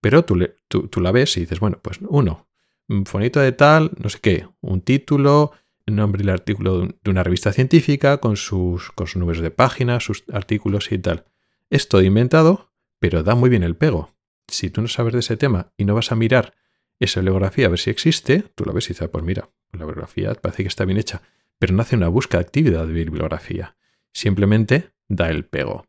Pero 0.00 0.24
tú, 0.24 0.38
tú, 0.68 1.00
la 1.00 1.12
ves 1.12 1.36
y 1.36 1.40
dices, 1.40 1.60
bueno, 1.60 1.78
pues 1.80 2.00
uno, 2.08 2.48
un 2.88 3.06
fonito 3.06 3.40
de 3.40 3.52
tal, 3.52 3.92
no 3.98 4.08
sé 4.08 4.18
qué, 4.20 4.48
un 4.60 4.80
título, 4.80 5.52
el 5.86 5.96
nombre 5.96 6.22
y 6.22 6.24
el 6.24 6.30
artículo 6.30 6.88
de 7.02 7.10
una 7.10 7.22
revista 7.22 7.52
científica 7.52 8.18
con 8.18 8.36
sus, 8.36 8.90
con 8.92 9.06
sus 9.06 9.16
números 9.16 9.42
de 9.42 9.50
páginas, 9.50 10.04
sus 10.04 10.24
artículos 10.32 10.90
y 10.90 10.98
tal. 10.98 11.26
Es 11.70 11.88
todo 11.88 12.02
inventado, 12.02 12.72
pero 12.98 13.22
da 13.22 13.34
muy 13.34 13.50
bien 13.50 13.62
el 13.62 13.76
pego. 13.76 14.14
Si 14.48 14.70
tú 14.70 14.82
no 14.82 14.88
sabes 14.88 15.12
de 15.12 15.20
ese 15.20 15.36
tema 15.36 15.72
y 15.76 15.84
no 15.84 15.94
vas 15.94 16.10
a 16.10 16.16
mirar 16.16 16.54
esa 16.98 17.20
bibliografía 17.20 17.66
a 17.66 17.70
ver 17.70 17.78
si 17.78 17.90
existe, 17.90 18.44
tú 18.54 18.64
la 18.64 18.72
ves 18.72 18.86
y 18.86 18.88
dices, 18.88 19.02
ah, 19.08 19.10
pues 19.10 19.24
mira, 19.24 19.48
la 19.72 19.86
bibliografía 19.86 20.34
parece 20.34 20.62
que 20.62 20.68
está 20.68 20.84
bien 20.84 20.98
hecha, 20.98 21.22
pero 21.58 21.74
no 21.74 21.82
hace 21.82 21.96
una 21.96 22.08
búsqueda 22.08 22.40
activa 22.40 22.84
de 22.84 22.92
bibliografía. 22.92 23.76
Simplemente 24.12 24.92
da 25.08 25.28
el 25.28 25.44
pego. 25.44 25.86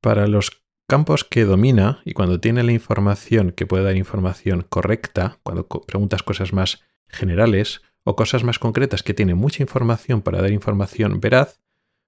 Para 0.00 0.26
los 0.26 0.62
campos 0.86 1.24
que 1.24 1.44
domina 1.44 2.00
y 2.04 2.14
cuando 2.14 2.40
tiene 2.40 2.62
la 2.62 2.72
información 2.72 3.52
que 3.52 3.66
puede 3.66 3.84
dar 3.84 3.96
información 3.96 4.64
correcta, 4.68 5.38
cuando 5.42 5.68
preguntas 5.68 6.22
cosas 6.22 6.52
más 6.52 6.82
generales 7.06 7.82
o 8.04 8.16
cosas 8.16 8.42
más 8.42 8.58
concretas 8.58 9.02
que 9.02 9.14
tiene 9.14 9.34
mucha 9.34 9.62
información 9.62 10.22
para 10.22 10.40
dar 10.40 10.50
información 10.50 11.20
veraz, 11.20 11.60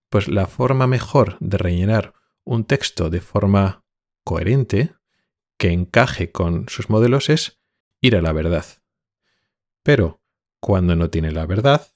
pues 0.09 0.29
la 0.29 0.47
forma 0.47 0.87
mejor 0.87 1.37
de 1.41 1.59
rellenar 1.59 2.15
un 2.45 2.65
texto 2.65 3.11
de 3.11 3.21
forma 3.21 3.85
coherente, 4.25 4.95
que 5.57 5.73
encaje 5.73 6.33
con 6.33 6.69
sus 6.69 6.89
modelos, 6.89 7.29
es 7.29 7.61
ir 8.01 8.17
a 8.17 8.23
la 8.23 8.33
verdad. 8.33 8.65
Pero 9.83 10.20
cuando 10.61 10.95
no 10.97 11.11
tiene 11.11 11.33
la 11.33 11.47
verdad, 11.47 11.89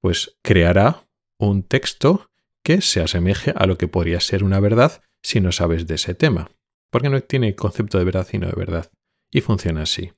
pues 0.00 0.36
creará 0.42 1.06
un 1.38 1.62
texto 1.62 2.30
que 2.62 2.80
se 2.80 3.00
asemeje 3.00 3.52
a 3.56 3.66
lo 3.66 3.78
que 3.78 3.88
podría 3.88 4.20
ser 4.20 4.44
una 4.44 4.60
verdad 4.60 5.02
si 5.22 5.40
no 5.40 5.52
sabes 5.52 5.86
de 5.86 5.94
ese 5.94 6.14
tema, 6.14 6.50
porque 6.90 7.10
no 7.10 7.20
tiene 7.20 7.54
concepto 7.54 7.98
de 7.98 8.04
verdad 8.04 8.26
sino 8.28 8.46
de 8.46 8.54
verdad, 8.56 8.90
y 9.30 9.40
funciona 9.40 9.82
así. 9.82 10.12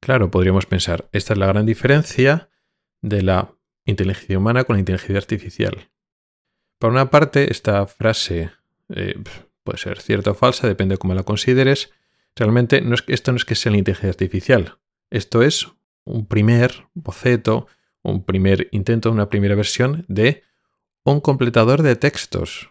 Claro, 0.00 0.30
podríamos 0.30 0.66
pensar, 0.66 1.08
esta 1.12 1.32
es 1.32 1.38
la 1.38 1.46
gran 1.46 1.66
diferencia 1.66 2.50
de 3.02 3.22
la 3.22 3.54
inteligencia 3.84 4.38
humana 4.38 4.64
con 4.64 4.76
la 4.76 4.80
inteligencia 4.80 5.18
artificial. 5.18 5.90
Por 6.78 6.90
una 6.90 7.10
parte, 7.10 7.50
esta 7.50 7.86
frase 7.86 8.50
eh, 8.90 9.18
puede 9.64 9.78
ser 9.78 10.00
cierta 10.00 10.32
o 10.32 10.34
falsa, 10.34 10.68
depende 10.68 10.94
de 10.94 10.98
cómo 10.98 11.14
la 11.14 11.22
consideres. 11.22 11.90
Realmente 12.34 12.82
no 12.82 12.94
es, 12.94 13.04
esto 13.06 13.32
no 13.32 13.36
es 13.36 13.44
que 13.44 13.54
sea 13.54 13.72
la 13.72 13.78
inteligencia 13.78 14.10
artificial, 14.10 14.78
esto 15.10 15.42
es 15.42 15.68
un 16.06 16.26
primer 16.26 16.86
boceto, 16.94 17.66
un 18.02 18.24
primer 18.24 18.68
intento, 18.72 19.10
una 19.10 19.28
primera 19.28 19.54
versión 19.54 20.06
de 20.08 20.42
un 21.04 21.20
completador 21.20 21.82
de 21.82 21.96
textos, 21.96 22.70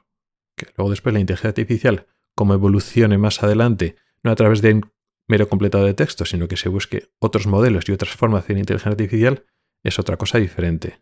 que 0.56 0.68
luego 0.76 0.90
después 0.90 1.14
la 1.14 1.20
inteligencia 1.20 1.50
artificial, 1.50 2.08
como 2.34 2.54
evolucione 2.54 3.18
más 3.18 3.44
adelante, 3.44 3.96
no 4.24 4.32
a 4.32 4.36
través 4.36 4.62
de 4.62 4.74
un 4.74 4.92
mero 5.28 5.48
completador 5.50 5.88
de 5.88 5.94
textos, 5.94 6.30
sino 6.30 6.48
que 6.48 6.58
se 6.58 6.70
busque 6.70 7.10
otros 7.20 7.46
modelos 7.48 7.88
y 7.88 7.92
otras 7.92 8.14
formas 8.14 8.48
de 8.48 8.58
inteligencia 8.58 8.92
artificial, 8.92 9.44
es 9.84 10.00
otra 10.00 10.18
cosa 10.18 10.38
diferente. 10.38 11.02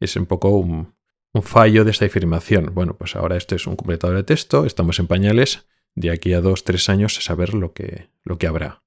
Es 0.00 0.16
un 0.16 0.26
poco 0.26 0.50
un, 0.50 0.94
un 1.32 1.42
fallo 1.42 1.84
de 1.84 1.90
esta 1.90 2.06
afirmación. 2.06 2.72
Bueno, 2.74 2.96
pues 2.96 3.16
ahora 3.16 3.36
esto 3.36 3.54
es 3.54 3.66
un 3.66 3.76
completador 3.76 4.16
de 4.16 4.24
texto, 4.24 4.64
estamos 4.64 4.98
en 4.98 5.06
pañales, 5.06 5.66
de 5.94 6.10
aquí 6.10 6.34
a 6.34 6.40
dos, 6.40 6.64
tres 6.64 6.88
años 6.88 7.16
a 7.18 7.22
saber 7.22 7.54
lo 7.54 7.72
que, 7.72 8.08
lo 8.22 8.38
que 8.38 8.46
habrá. 8.46 8.82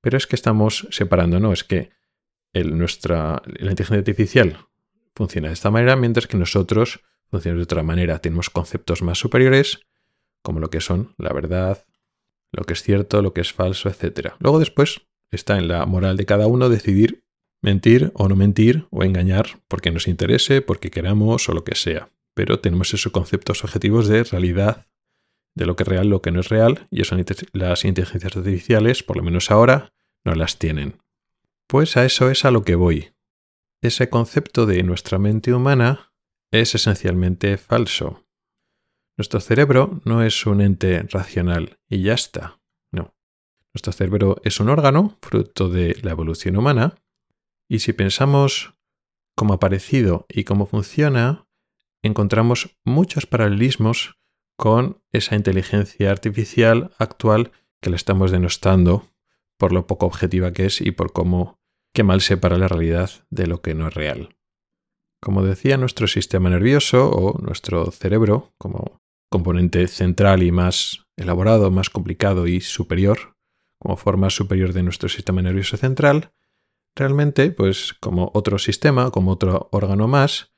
Pero 0.00 0.16
es 0.16 0.26
que 0.26 0.36
estamos 0.36 0.86
separando, 0.90 1.40
¿no? 1.40 1.52
Es 1.52 1.64
que 1.64 1.90
nuestra, 2.64 3.42
la 3.46 3.70
inteligencia 3.70 3.98
artificial 3.98 4.58
funciona 5.14 5.48
de 5.48 5.54
esta 5.54 5.70
manera, 5.70 5.96
mientras 5.96 6.26
que 6.26 6.36
nosotros 6.36 7.00
funcionamos 7.30 7.60
de 7.60 7.64
otra 7.64 7.82
manera. 7.82 8.18
Tenemos 8.18 8.50
conceptos 8.50 9.02
más 9.02 9.18
superiores, 9.18 9.80
como 10.42 10.60
lo 10.60 10.70
que 10.70 10.80
son 10.80 11.14
la 11.18 11.32
verdad, 11.32 11.84
lo 12.52 12.64
que 12.64 12.74
es 12.74 12.82
cierto, 12.82 13.22
lo 13.22 13.32
que 13.32 13.40
es 13.40 13.52
falso, 13.52 13.88
etc. 13.88 14.34
Luego 14.38 14.58
después 14.58 15.02
está 15.30 15.58
en 15.58 15.68
la 15.68 15.86
moral 15.86 16.16
de 16.16 16.26
cada 16.26 16.46
uno 16.46 16.68
decidir 16.68 17.24
mentir 17.62 18.12
o 18.14 18.28
no 18.28 18.36
mentir 18.36 18.86
o 18.90 19.02
engañar 19.02 19.60
porque 19.68 19.90
nos 19.90 20.06
interese, 20.06 20.62
porque 20.62 20.90
queramos 20.90 21.48
o 21.48 21.52
lo 21.52 21.64
que 21.64 21.74
sea. 21.74 22.10
Pero 22.34 22.60
tenemos 22.60 22.92
esos 22.94 23.12
conceptos 23.12 23.64
objetivos 23.64 24.08
de 24.08 24.24
realidad, 24.24 24.86
de 25.54 25.66
lo 25.66 25.74
que 25.74 25.82
es 25.82 25.88
real, 25.88 26.08
lo 26.08 26.22
que 26.22 26.30
no 26.30 26.40
es 26.40 26.48
real, 26.48 26.86
y 26.90 27.00
eso 27.00 27.16
las 27.52 27.84
inteligencias 27.84 28.36
artificiales, 28.36 29.02
por 29.02 29.16
lo 29.16 29.22
menos 29.22 29.50
ahora, 29.50 29.92
no 30.24 30.34
las 30.34 30.58
tienen. 30.58 30.98
Pues 31.68 31.96
a 31.96 32.04
eso 32.04 32.30
es 32.30 32.44
a 32.44 32.52
lo 32.52 32.62
que 32.62 32.76
voy. 32.76 33.12
Ese 33.82 34.08
concepto 34.08 34.66
de 34.66 34.82
nuestra 34.84 35.18
mente 35.18 35.52
humana 35.52 36.12
es 36.52 36.76
esencialmente 36.76 37.56
falso. 37.58 38.24
Nuestro 39.16 39.40
cerebro 39.40 40.00
no 40.04 40.22
es 40.22 40.46
un 40.46 40.60
ente 40.60 41.02
racional 41.10 41.80
y 41.88 42.02
ya 42.02 42.14
está. 42.14 42.60
No. 42.92 43.16
Nuestro 43.74 43.92
cerebro 43.92 44.36
es 44.44 44.60
un 44.60 44.68
órgano, 44.68 45.18
fruto 45.20 45.68
de 45.68 45.98
la 46.02 46.12
evolución 46.12 46.56
humana, 46.56 46.94
y 47.68 47.80
si 47.80 47.92
pensamos 47.92 48.74
cómo 49.34 49.52
ha 49.52 49.56
aparecido 49.56 50.24
y 50.28 50.44
cómo 50.44 50.66
funciona, 50.66 51.48
encontramos 52.02 52.78
muchos 52.84 53.26
paralelismos 53.26 54.20
con 54.56 55.02
esa 55.10 55.34
inteligencia 55.34 56.12
artificial 56.12 56.94
actual 56.98 57.50
que 57.80 57.90
la 57.90 57.96
estamos 57.96 58.30
denostando 58.30 59.08
por 59.58 59.72
lo 59.72 59.86
poco 59.86 60.06
objetiva 60.06 60.52
que 60.52 60.66
es 60.66 60.80
y 60.80 60.90
por 60.92 61.12
cómo 61.12 61.58
qué 61.94 62.02
mal 62.02 62.20
separa 62.20 62.58
la 62.58 62.68
realidad 62.68 63.10
de 63.30 63.46
lo 63.46 63.62
que 63.62 63.74
no 63.74 63.88
es 63.88 63.94
real. 63.94 64.36
Como 65.22 65.42
decía, 65.42 65.76
nuestro 65.76 66.06
sistema 66.06 66.50
nervioso 66.50 67.10
o 67.10 67.38
nuestro 67.40 67.90
cerebro, 67.90 68.52
como 68.58 69.00
componente 69.30 69.88
central 69.88 70.42
y 70.42 70.52
más 70.52 71.06
elaborado, 71.16 71.70
más 71.70 71.90
complicado 71.90 72.46
y 72.46 72.60
superior, 72.60 73.36
como 73.80 73.96
forma 73.96 74.30
superior 74.30 74.72
de 74.72 74.82
nuestro 74.82 75.08
sistema 75.08 75.42
nervioso 75.42 75.76
central, 75.76 76.32
realmente, 76.94 77.50
pues 77.50 77.94
como 78.00 78.30
otro 78.34 78.58
sistema, 78.58 79.10
como 79.10 79.32
otro 79.32 79.68
órgano 79.72 80.06
más, 80.08 80.52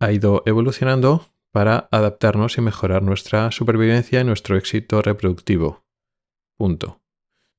ha 0.00 0.12
ido 0.12 0.42
evolucionando 0.46 1.34
para 1.52 1.88
adaptarnos 1.90 2.58
y 2.58 2.60
mejorar 2.60 3.02
nuestra 3.02 3.50
supervivencia 3.50 4.20
y 4.20 4.24
nuestro 4.24 4.56
éxito 4.56 5.02
reproductivo. 5.02 5.84
Punto. 6.56 6.99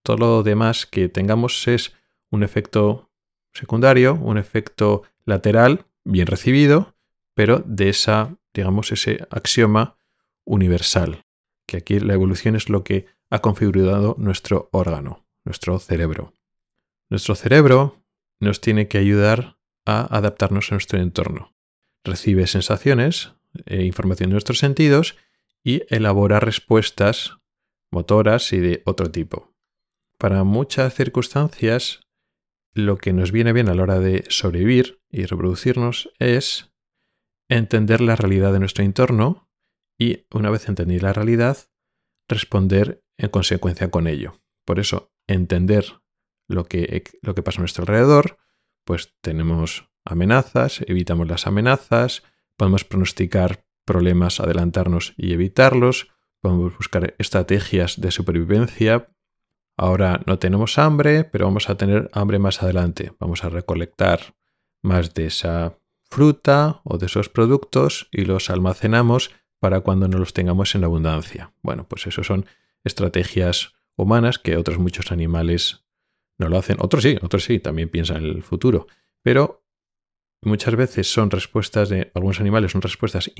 Todo 0.03 0.17
lo 0.17 0.43
demás 0.43 0.85
que 0.85 1.09
tengamos 1.09 1.67
es 1.67 1.93
un 2.29 2.43
efecto 2.43 3.11
secundario, 3.53 4.15
un 4.15 4.37
efecto 4.37 5.03
lateral, 5.25 5.85
bien 6.03 6.27
recibido, 6.27 6.95
pero 7.33 7.63
de 7.65 7.89
esa, 7.89 8.37
digamos, 8.53 8.91
ese 8.91 9.25
axioma 9.29 9.97
universal, 10.45 11.25
que 11.67 11.77
aquí 11.77 11.99
la 11.99 12.13
evolución 12.13 12.55
es 12.55 12.69
lo 12.69 12.83
que 12.83 13.05
ha 13.29 13.39
configurado 13.39 14.15
nuestro 14.17 14.69
órgano, 14.71 15.25
nuestro 15.45 15.79
cerebro. 15.79 16.33
Nuestro 17.09 17.35
cerebro 17.35 18.03
nos 18.39 18.61
tiene 18.61 18.87
que 18.87 18.97
ayudar 18.97 19.57
a 19.85 20.15
adaptarnos 20.15 20.71
a 20.71 20.75
nuestro 20.75 20.99
entorno. 20.99 21.53
Recibe 22.03 22.47
sensaciones 22.47 23.33
e 23.65 23.83
información 23.83 24.29
de 24.29 24.33
nuestros 24.33 24.59
sentidos 24.59 25.17
y 25.63 25.83
elabora 25.89 26.39
respuestas 26.39 27.37
motoras 27.91 28.51
y 28.53 28.59
de 28.59 28.81
otro 28.85 29.11
tipo. 29.11 29.50
Para 30.21 30.43
muchas 30.43 30.93
circunstancias, 30.93 32.01
lo 32.75 32.99
que 32.99 33.11
nos 33.11 33.31
viene 33.31 33.53
bien 33.53 33.69
a 33.69 33.73
la 33.73 33.81
hora 33.81 33.97
de 33.97 34.23
sobrevivir 34.29 35.01
y 35.09 35.25
reproducirnos 35.25 36.11
es 36.19 36.71
entender 37.49 38.01
la 38.01 38.15
realidad 38.15 38.53
de 38.53 38.59
nuestro 38.59 38.83
entorno 38.83 39.49
y, 39.97 40.27
una 40.31 40.51
vez 40.51 40.69
entendida 40.69 41.07
la 41.07 41.13
realidad, 41.13 41.57
responder 42.27 43.03
en 43.17 43.29
consecuencia 43.29 43.89
con 43.89 44.05
ello. 44.05 44.39
Por 44.63 44.77
eso, 44.77 45.11
entender 45.25 45.85
lo 46.47 46.65
que, 46.65 47.03
lo 47.23 47.33
que 47.33 47.41
pasa 47.41 47.57
a 47.57 47.61
nuestro 47.61 47.81
alrededor, 47.81 48.37
pues 48.85 49.15
tenemos 49.21 49.89
amenazas, 50.05 50.81
evitamos 50.85 51.27
las 51.27 51.47
amenazas, 51.47 52.21
podemos 52.57 52.85
pronosticar 52.85 53.65
problemas, 53.85 54.39
adelantarnos 54.39 55.15
y 55.17 55.33
evitarlos, 55.33 56.09
podemos 56.41 56.77
buscar 56.77 57.15
estrategias 57.17 57.99
de 57.99 58.11
supervivencia 58.11 59.07
Ahora 59.77 60.21
no 60.25 60.37
tenemos 60.39 60.77
hambre, 60.77 61.23
pero 61.23 61.45
vamos 61.45 61.69
a 61.69 61.75
tener 61.75 62.09
hambre 62.13 62.39
más 62.39 62.61
adelante. 62.61 63.13
Vamos 63.19 63.43
a 63.43 63.49
recolectar 63.49 64.35
más 64.83 65.13
de 65.13 65.27
esa 65.27 65.77
fruta 66.03 66.81
o 66.83 66.97
de 66.97 67.05
esos 67.05 67.29
productos 67.29 68.07
y 68.11 68.25
los 68.25 68.49
almacenamos 68.49 69.31
para 69.59 69.79
cuando 69.81 70.07
no 70.07 70.17
los 70.17 70.33
tengamos 70.33 70.75
en 70.75 70.83
abundancia. 70.83 71.53
Bueno, 71.61 71.87
pues 71.87 72.07
eso 72.07 72.23
son 72.23 72.45
estrategias 72.83 73.73
humanas 73.95 74.39
que 74.39 74.57
otros 74.57 74.77
muchos 74.77 75.11
animales 75.11 75.85
no 76.37 76.49
lo 76.49 76.57
hacen. 76.57 76.77
Otros 76.79 77.03
sí, 77.03 77.17
otros 77.21 77.45
sí, 77.45 77.59
también 77.59 77.89
piensan 77.89 78.17
en 78.17 78.31
el 78.31 78.43
futuro. 78.43 78.87
Pero 79.21 79.63
muchas 80.41 80.75
veces 80.75 81.11
son 81.11 81.29
respuestas 81.29 81.89
de 81.89 82.11
algunos 82.15 82.39
animales, 82.39 82.71
son 82.71 82.81
respuestas 82.81 83.31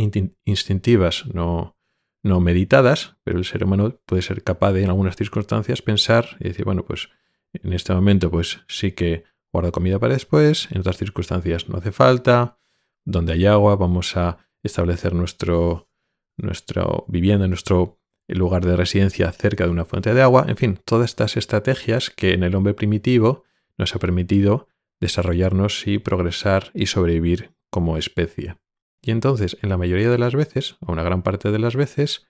instintivas, 0.45 1.25
no, 1.33 1.75
no 2.23 2.39
meditadas, 2.39 3.17
pero 3.23 3.39
el 3.39 3.45
ser 3.45 3.63
humano 3.63 3.99
puede 4.05 4.21
ser 4.21 4.43
capaz 4.43 4.73
de 4.73 4.83
en 4.83 4.89
algunas 4.89 5.15
circunstancias 5.15 5.81
pensar 5.81 6.37
y 6.39 6.45
decir, 6.45 6.65
bueno, 6.65 6.85
pues 6.85 7.09
en 7.53 7.73
este 7.73 7.93
momento 7.93 8.29
pues 8.29 8.61
sí 8.67 8.91
que 8.91 9.23
guardo 9.51 9.71
comida 9.71 9.99
para 9.99 10.13
después, 10.13 10.69
en 10.71 10.79
otras 10.79 10.97
circunstancias 10.97 11.67
no 11.67 11.77
hace 11.77 11.91
falta, 11.91 12.59
donde 13.03 13.33
hay 13.33 13.45
agua 13.45 13.75
vamos 13.75 14.15
a 14.15 14.37
establecer 14.63 15.13
nuestro, 15.13 15.89
nuestra 16.37 16.85
vivienda, 17.07 17.47
nuestro 17.47 17.99
lugar 18.27 18.65
de 18.65 18.77
residencia 18.77 19.31
cerca 19.31 19.65
de 19.65 19.71
una 19.71 19.85
fuente 19.85 20.13
de 20.13 20.21
agua, 20.21 20.45
en 20.47 20.57
fin, 20.57 20.79
todas 20.85 21.09
estas 21.09 21.35
estrategias 21.37 22.09
que 22.09 22.33
en 22.33 22.43
el 22.43 22.55
hombre 22.55 22.73
primitivo 22.73 23.43
nos 23.77 23.95
ha 23.95 23.99
permitido 23.99 24.67
desarrollarnos 24.99 25.87
y 25.87 25.97
progresar 25.97 26.71
y 26.73 26.85
sobrevivir 26.85 27.51
como 27.69 27.97
especie. 27.97 28.57
Y 29.01 29.11
entonces, 29.11 29.57
en 29.61 29.69
la 29.69 29.77
mayoría 29.77 30.09
de 30.09 30.17
las 30.17 30.35
veces, 30.35 30.75
o 30.79 30.91
una 30.91 31.03
gran 31.03 31.23
parte 31.23 31.51
de 31.51 31.59
las 31.59 31.75
veces, 31.75 32.27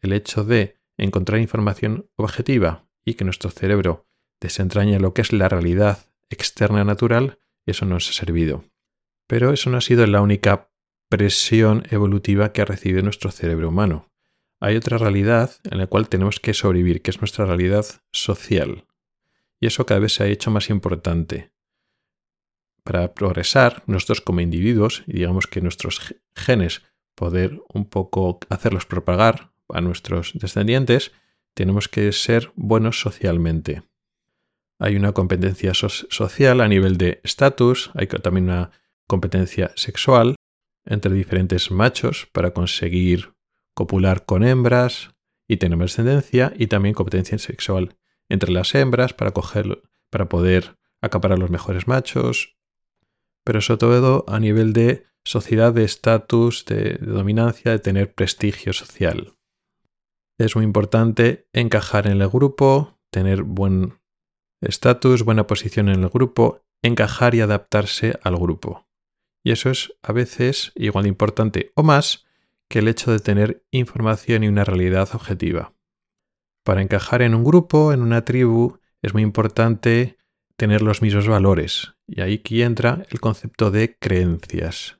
el 0.00 0.12
hecho 0.12 0.44
de 0.44 0.76
encontrar 0.96 1.40
información 1.40 2.08
objetiva 2.16 2.86
y 3.04 3.14
que 3.14 3.24
nuestro 3.24 3.50
cerebro 3.50 4.06
desentrañe 4.40 4.98
lo 4.98 5.14
que 5.14 5.22
es 5.22 5.32
la 5.32 5.48
realidad 5.48 6.06
externa 6.30 6.84
natural, 6.84 7.38
eso 7.66 7.84
nos 7.84 8.08
ha 8.08 8.12
servido. 8.12 8.64
Pero 9.26 9.52
eso 9.52 9.70
no 9.70 9.76
ha 9.76 9.82
sido 9.82 10.06
la 10.06 10.22
única 10.22 10.70
presión 11.08 11.84
evolutiva 11.90 12.52
que 12.52 12.62
ha 12.62 12.64
recibido 12.64 13.02
nuestro 13.02 13.30
cerebro 13.30 13.68
humano. 13.68 14.10
Hay 14.60 14.76
otra 14.76 14.96
realidad 14.96 15.50
en 15.64 15.78
la 15.78 15.86
cual 15.86 16.08
tenemos 16.08 16.40
que 16.40 16.54
sobrevivir, 16.54 17.02
que 17.02 17.10
es 17.10 17.20
nuestra 17.20 17.44
realidad 17.44 17.84
social. 18.12 18.86
Y 19.60 19.66
eso 19.66 19.84
cada 19.86 20.00
vez 20.00 20.14
se 20.14 20.24
ha 20.24 20.26
hecho 20.26 20.50
más 20.50 20.70
importante 20.70 21.51
para 22.84 23.14
progresar 23.14 23.82
nosotros 23.86 24.20
como 24.20 24.40
individuos 24.40 25.04
y 25.06 25.14
digamos 25.14 25.46
que 25.46 25.60
nuestros 25.60 26.14
genes 26.34 26.82
poder 27.14 27.60
un 27.72 27.84
poco 27.84 28.40
hacerlos 28.48 28.86
propagar 28.86 29.52
a 29.68 29.80
nuestros 29.80 30.32
descendientes, 30.34 31.12
tenemos 31.54 31.88
que 31.88 32.10
ser 32.12 32.52
buenos 32.56 33.00
socialmente. 33.00 33.82
Hay 34.78 34.96
una 34.96 35.12
competencia 35.12 35.74
social 35.74 36.60
a 36.60 36.68
nivel 36.68 36.96
de 36.96 37.20
estatus, 37.22 37.90
hay 37.94 38.06
también 38.06 38.46
una 38.46 38.70
competencia 39.06 39.70
sexual 39.76 40.34
entre 40.84 41.14
diferentes 41.14 41.70
machos 41.70 42.28
para 42.32 42.52
conseguir 42.52 43.34
copular 43.74 44.24
con 44.24 44.42
hembras 44.42 45.10
y 45.48 45.58
tener 45.58 45.78
descendencia, 45.78 46.52
y 46.56 46.66
también 46.66 46.94
competencia 46.94 47.38
sexual 47.38 47.96
entre 48.28 48.50
las 48.50 48.74
hembras 48.74 49.12
para, 49.12 49.32
coger, 49.32 49.82
para 50.10 50.28
poder 50.28 50.76
acaparar 51.00 51.38
los 51.38 51.50
mejores 51.50 51.86
machos 51.86 52.56
pero 53.44 53.60
sobre 53.60 53.80
todo 53.80 54.24
a 54.28 54.40
nivel 54.40 54.72
de 54.72 55.06
sociedad, 55.24 55.72
de 55.72 55.84
estatus, 55.84 56.64
de, 56.64 56.98
dominancia, 57.00 57.70
de 57.70 57.78
tener 57.78 58.14
prestigio 58.14 58.72
social. 58.72 59.34
Es 60.38 60.56
muy 60.56 60.64
importante 60.64 61.48
encajar 61.52 62.06
en 62.06 62.20
el 62.20 62.28
grupo, 62.28 62.98
tener 63.10 63.42
buen 63.42 64.00
estatus, 64.60 65.24
buena 65.24 65.46
posición 65.46 65.88
en 65.88 66.02
el 66.02 66.08
grupo, 66.08 66.62
encajar 66.82 67.34
y 67.34 67.40
adaptarse 67.40 68.18
al 68.22 68.36
grupo. 68.36 68.86
Y 69.44 69.52
eso 69.52 69.70
es 69.70 69.92
a 70.02 70.12
veces 70.12 70.72
igual 70.74 71.04
de 71.04 71.08
importante 71.08 71.72
o 71.74 71.82
más 71.82 72.26
que 72.68 72.78
el 72.78 72.88
hecho 72.88 73.10
de 73.12 73.18
tener 73.18 73.64
información 73.70 74.44
y 74.44 74.48
una 74.48 74.64
realidad 74.64 75.08
objetiva. 75.14 75.74
Para 76.64 76.80
encajar 76.80 77.22
en 77.22 77.34
un 77.34 77.44
grupo, 77.44 77.92
en 77.92 78.02
una 78.02 78.24
tribu, 78.24 78.78
es 79.02 79.12
muy 79.14 79.22
importante 79.22 80.16
tener 80.56 80.80
los 80.80 81.02
mismos 81.02 81.26
valores. 81.26 81.94
Y 82.14 82.20
ahí 82.20 82.34
aquí 82.34 82.60
entra 82.60 83.06
el 83.08 83.20
concepto 83.20 83.70
de 83.70 83.96
creencias. 83.98 84.98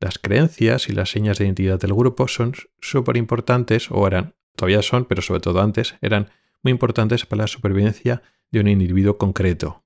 Las 0.00 0.18
creencias 0.18 0.88
y 0.88 0.94
las 0.94 1.10
señas 1.10 1.36
de 1.36 1.44
identidad 1.44 1.78
del 1.78 1.92
grupo 1.92 2.28
son 2.28 2.54
súper 2.80 3.18
importantes, 3.18 3.90
o 3.90 4.06
eran, 4.06 4.34
todavía 4.56 4.80
son, 4.80 5.04
pero 5.04 5.20
sobre 5.20 5.40
todo 5.40 5.60
antes, 5.60 5.96
eran 6.00 6.30
muy 6.62 6.70
importantes 6.70 7.26
para 7.26 7.42
la 7.42 7.46
supervivencia 7.46 8.22
de 8.50 8.60
un 8.60 8.68
individuo 8.68 9.18
concreto. 9.18 9.84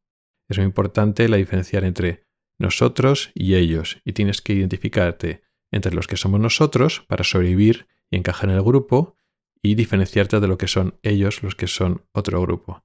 Es 0.48 0.58
muy 0.58 0.64
importante 0.64 1.28
la 1.28 1.38
diferenciar 1.38 1.82
entre 1.82 2.24
nosotros 2.56 3.32
y 3.34 3.56
ellos, 3.56 4.00
y 4.04 4.12
tienes 4.12 4.40
que 4.40 4.52
identificarte 4.52 5.42
entre 5.72 5.92
los 5.92 6.06
que 6.06 6.16
somos 6.16 6.38
nosotros 6.38 7.04
para 7.08 7.24
sobrevivir 7.24 7.88
y 8.12 8.16
encajar 8.16 8.48
en 8.48 8.56
el 8.56 8.62
grupo, 8.62 9.16
y 9.60 9.74
diferenciarte 9.74 10.38
de 10.38 10.46
lo 10.46 10.56
que 10.56 10.68
son 10.68 11.00
ellos, 11.02 11.42
los 11.42 11.56
que 11.56 11.66
son 11.66 12.06
otro 12.12 12.40
grupo. 12.40 12.84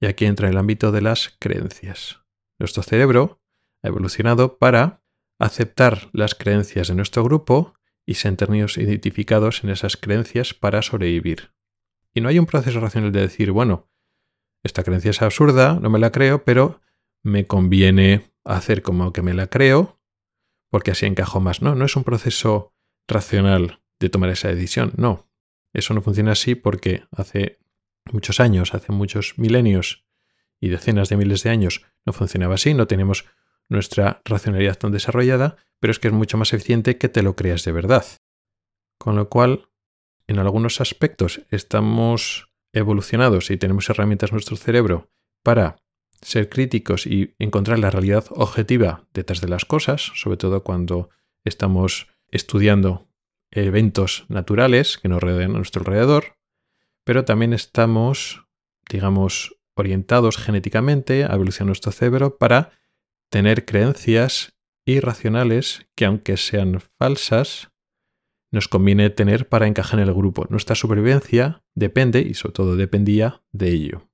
Y 0.00 0.06
aquí 0.06 0.24
entra 0.24 0.48
el 0.48 0.56
ámbito 0.56 0.92
de 0.92 1.02
las 1.02 1.36
creencias. 1.40 2.23
Nuestro 2.58 2.82
cerebro 2.82 3.40
ha 3.82 3.88
evolucionado 3.88 4.58
para 4.58 5.02
aceptar 5.38 6.08
las 6.12 6.34
creencias 6.34 6.88
de 6.88 6.94
nuestro 6.94 7.24
grupo 7.24 7.74
y 8.06 8.14
sentirnos 8.14 8.78
identificados 8.78 9.64
en 9.64 9.70
esas 9.70 9.96
creencias 9.96 10.54
para 10.54 10.82
sobrevivir. 10.82 11.52
Y 12.12 12.20
no 12.20 12.28
hay 12.28 12.38
un 12.38 12.46
proceso 12.46 12.80
racional 12.80 13.12
de 13.12 13.22
decir, 13.22 13.50
bueno, 13.50 13.88
esta 14.62 14.82
creencia 14.82 15.10
es 15.10 15.22
absurda, 15.22 15.78
no 15.80 15.90
me 15.90 15.98
la 15.98 16.12
creo, 16.12 16.44
pero 16.44 16.80
me 17.22 17.46
conviene 17.46 18.32
hacer 18.44 18.82
como 18.82 19.12
que 19.12 19.22
me 19.22 19.34
la 19.34 19.48
creo, 19.48 20.00
porque 20.70 20.90
así 20.90 21.06
encajo 21.06 21.40
más. 21.40 21.62
No, 21.62 21.74
no 21.74 21.84
es 21.84 21.96
un 21.96 22.04
proceso 22.04 22.74
racional 23.08 23.82
de 23.98 24.08
tomar 24.08 24.30
esa 24.30 24.48
decisión, 24.48 24.92
no. 24.96 25.28
Eso 25.72 25.92
no 25.92 26.02
funciona 26.02 26.32
así 26.32 26.54
porque 26.54 27.04
hace 27.10 27.58
muchos 28.12 28.38
años, 28.40 28.74
hace 28.74 28.92
muchos 28.92 29.38
milenios 29.38 30.06
y 30.64 30.70
decenas 30.70 31.10
de 31.10 31.18
miles 31.18 31.42
de 31.42 31.50
años 31.50 31.84
no 32.06 32.14
funcionaba 32.14 32.54
así, 32.54 32.72
no 32.72 32.86
tenemos 32.86 33.26
nuestra 33.68 34.22
racionalidad 34.24 34.78
tan 34.78 34.92
desarrollada, 34.92 35.58
pero 35.78 35.90
es 35.90 35.98
que 35.98 36.08
es 36.08 36.14
mucho 36.14 36.38
más 36.38 36.54
eficiente 36.54 36.96
que 36.96 37.10
te 37.10 37.22
lo 37.22 37.36
creas 37.36 37.64
de 37.64 37.72
verdad. 37.72 38.06
Con 38.98 39.14
lo 39.14 39.28
cual, 39.28 39.68
en 40.26 40.38
algunos 40.38 40.80
aspectos 40.80 41.42
estamos 41.50 42.48
evolucionados 42.72 43.50
y 43.50 43.58
tenemos 43.58 43.90
herramientas 43.90 44.30
en 44.30 44.36
nuestro 44.36 44.56
cerebro 44.56 45.10
para 45.42 45.76
ser 46.22 46.48
críticos 46.48 47.06
y 47.06 47.34
encontrar 47.38 47.78
la 47.78 47.90
realidad 47.90 48.24
objetiva 48.30 49.04
detrás 49.12 49.42
de 49.42 49.48
las 49.48 49.66
cosas, 49.66 50.12
sobre 50.14 50.38
todo 50.38 50.64
cuando 50.64 51.10
estamos 51.44 52.08
estudiando 52.30 53.06
eventos 53.50 54.24
naturales 54.28 54.96
que 54.96 55.10
nos 55.10 55.22
rodean 55.22 55.50
a 55.50 55.58
nuestro 55.58 55.80
alrededor, 55.82 56.38
pero 57.04 57.26
también 57.26 57.52
estamos, 57.52 58.46
digamos, 58.88 59.58
orientados 59.74 60.36
genéticamente 60.36 61.24
a 61.24 61.34
evolucionar 61.34 61.68
nuestro 61.68 61.92
cerebro 61.92 62.38
para 62.38 62.72
tener 63.30 63.64
creencias 63.64 64.54
irracionales 64.86 65.86
que 65.94 66.04
aunque 66.04 66.36
sean 66.36 66.80
falsas, 66.98 67.70
nos 68.52 68.68
conviene 68.68 69.10
tener 69.10 69.48
para 69.48 69.66
encajar 69.66 69.98
en 69.98 70.08
el 70.08 70.14
grupo. 70.14 70.46
Nuestra 70.48 70.76
supervivencia 70.76 71.64
depende, 71.74 72.20
y 72.20 72.34
sobre 72.34 72.52
todo 72.52 72.76
dependía, 72.76 73.42
de 73.52 73.70
ello. 73.70 74.08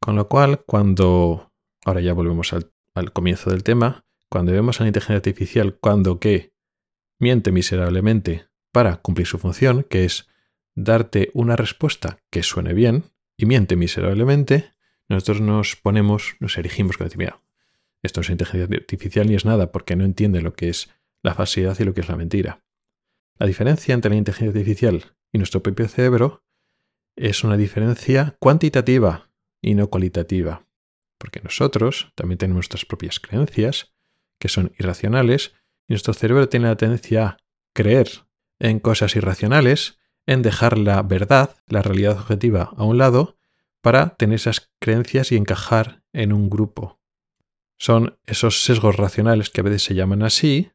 Con 0.00 0.16
lo 0.16 0.28
cual, 0.28 0.64
cuando, 0.64 1.52
ahora 1.84 2.00
ya 2.00 2.14
volvemos 2.14 2.54
al, 2.54 2.72
al 2.94 3.12
comienzo 3.12 3.50
del 3.50 3.62
tema, 3.62 4.06
cuando 4.30 4.52
vemos 4.52 4.80
a 4.80 4.84
la 4.84 4.88
inteligencia 4.88 5.16
artificial 5.16 5.76
cuando 5.78 6.18
que 6.20 6.54
miente 7.18 7.52
miserablemente 7.52 8.46
para 8.72 8.96
cumplir 8.96 9.26
su 9.26 9.38
función, 9.38 9.82
que 9.82 10.04
es 10.04 10.28
darte 10.74 11.30
una 11.34 11.56
respuesta 11.56 12.18
que 12.30 12.42
suene 12.42 12.72
bien 12.72 13.04
y 13.40 13.46
miente 13.46 13.74
miserablemente, 13.74 14.74
nosotros 15.08 15.40
nos 15.40 15.74
ponemos, 15.74 16.36
nos 16.40 16.58
erigimos 16.58 16.98
con 16.98 17.06
decir, 17.06 17.18
mira, 17.18 17.40
esto 18.02 18.20
no 18.20 18.22
es 18.22 18.30
inteligencia 18.30 18.76
artificial 18.76 19.26
ni 19.28 19.34
es 19.34 19.46
nada 19.46 19.72
porque 19.72 19.96
no 19.96 20.04
entiende 20.04 20.42
lo 20.42 20.52
que 20.52 20.68
es 20.68 20.90
la 21.22 21.34
falsidad 21.34 21.78
y 21.78 21.84
lo 21.84 21.94
que 21.94 22.02
es 22.02 22.08
la 22.08 22.16
mentira. 22.16 22.62
La 23.38 23.46
diferencia 23.46 23.94
entre 23.94 24.10
la 24.10 24.16
inteligencia 24.16 24.50
artificial 24.50 25.16
y 25.32 25.38
nuestro 25.38 25.62
propio 25.62 25.88
cerebro 25.88 26.44
es 27.16 27.42
una 27.42 27.56
diferencia 27.56 28.36
cuantitativa 28.38 29.30
y 29.62 29.74
no 29.74 29.88
cualitativa, 29.88 30.66
porque 31.16 31.40
nosotros 31.40 32.12
también 32.16 32.36
tenemos 32.36 32.56
nuestras 32.58 32.84
propias 32.84 33.20
creencias, 33.20 33.94
que 34.38 34.48
son 34.48 34.72
irracionales, 34.78 35.54
y 35.88 35.94
nuestro 35.94 36.12
cerebro 36.12 36.50
tiene 36.50 36.68
la 36.68 36.76
tendencia 36.76 37.26
a 37.26 37.36
creer 37.72 38.08
en 38.58 38.80
cosas 38.80 39.16
irracionales 39.16 39.99
en 40.26 40.42
dejar 40.42 40.78
la 40.78 41.02
verdad, 41.02 41.56
la 41.66 41.82
realidad 41.82 42.18
objetiva 42.18 42.72
a 42.76 42.84
un 42.84 42.98
lado, 42.98 43.36
para 43.82 44.16
tener 44.16 44.36
esas 44.36 44.70
creencias 44.80 45.32
y 45.32 45.36
encajar 45.36 46.02
en 46.12 46.32
un 46.32 46.50
grupo. 46.50 47.00
Son 47.78 48.18
esos 48.26 48.62
sesgos 48.62 48.96
racionales 48.96 49.50
que 49.50 49.60
a 49.60 49.64
veces 49.64 49.82
se 49.82 49.94
llaman 49.94 50.22
así 50.22 50.70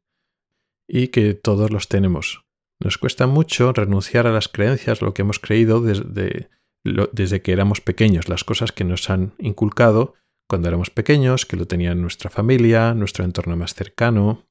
y 0.88 1.10
que 1.10 1.34
todos 1.34 1.71
los 1.71 1.88
tenemos. 1.88 2.45
Nos 2.79 2.97
cuesta 2.97 3.27
mucho 3.27 3.71
renunciar 3.73 4.27
a 4.27 4.31
las 4.31 4.47
creencias, 4.47 5.01
lo 5.01 5.13
que 5.13 5.21
hemos 5.21 5.39
creído 5.39 5.81
desde, 5.81 6.49
desde 6.84 7.41
que 7.41 7.51
éramos 7.51 7.79
pequeños, 7.79 8.27
las 8.27 8.43
cosas 8.43 8.71
que 8.71 8.84
nos 8.84 9.10
han 9.10 9.34
inculcado 9.38 10.15
cuando 10.47 10.67
éramos 10.67 10.89
pequeños, 10.89 11.45
que 11.45 11.58
lo 11.58 11.65
tenía 11.67 11.95
nuestra 11.95 12.29
familia, 12.29 12.93
nuestro 12.93 13.23
entorno 13.23 13.55
más 13.55 13.73
cercano. 13.73 14.47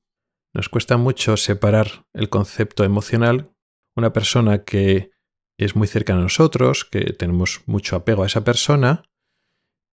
Nos 0.53 0.69
cuesta 0.69 0.97
mucho 0.97 1.37
separar 1.37 2.07
el 2.13 2.29
concepto 2.29 2.85
emocional 2.85 3.54
una 3.97 4.13
persona 4.13 4.65
que 4.65 5.11
es 5.59 5.77
muy 5.77 5.87
cercana 5.87 6.21
a 6.21 6.25
nosotros, 6.25 6.85
que 6.85 7.13
tenemos 7.13 7.63
mucho 7.67 7.97
apego 7.97 8.23
a 8.23 8.27
esa 8.27 8.45
persona, 8.45 9.05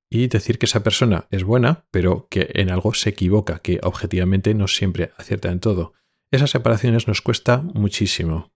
y 0.10 0.28
decir 0.28 0.60
que 0.60 0.66
esa 0.66 0.84
persona 0.84 1.28
es 1.32 1.44
buena, 1.44 1.86
pero 1.90 2.28
que 2.30 2.50
en 2.54 2.70
algo 2.70 2.94
se 2.94 3.12
equivoca, 3.12 3.60
que 3.60 3.80
objetivamente 3.82 4.54
no 4.54 4.68
siempre 4.68 5.14
acierta 5.18 5.50
en 5.50 5.62
todo. 5.62 5.94
Esas 6.32 6.52
separaciones 6.52 7.08
nos 7.08 7.22
cuesta 7.22 7.62
muchísimo. 7.62 8.52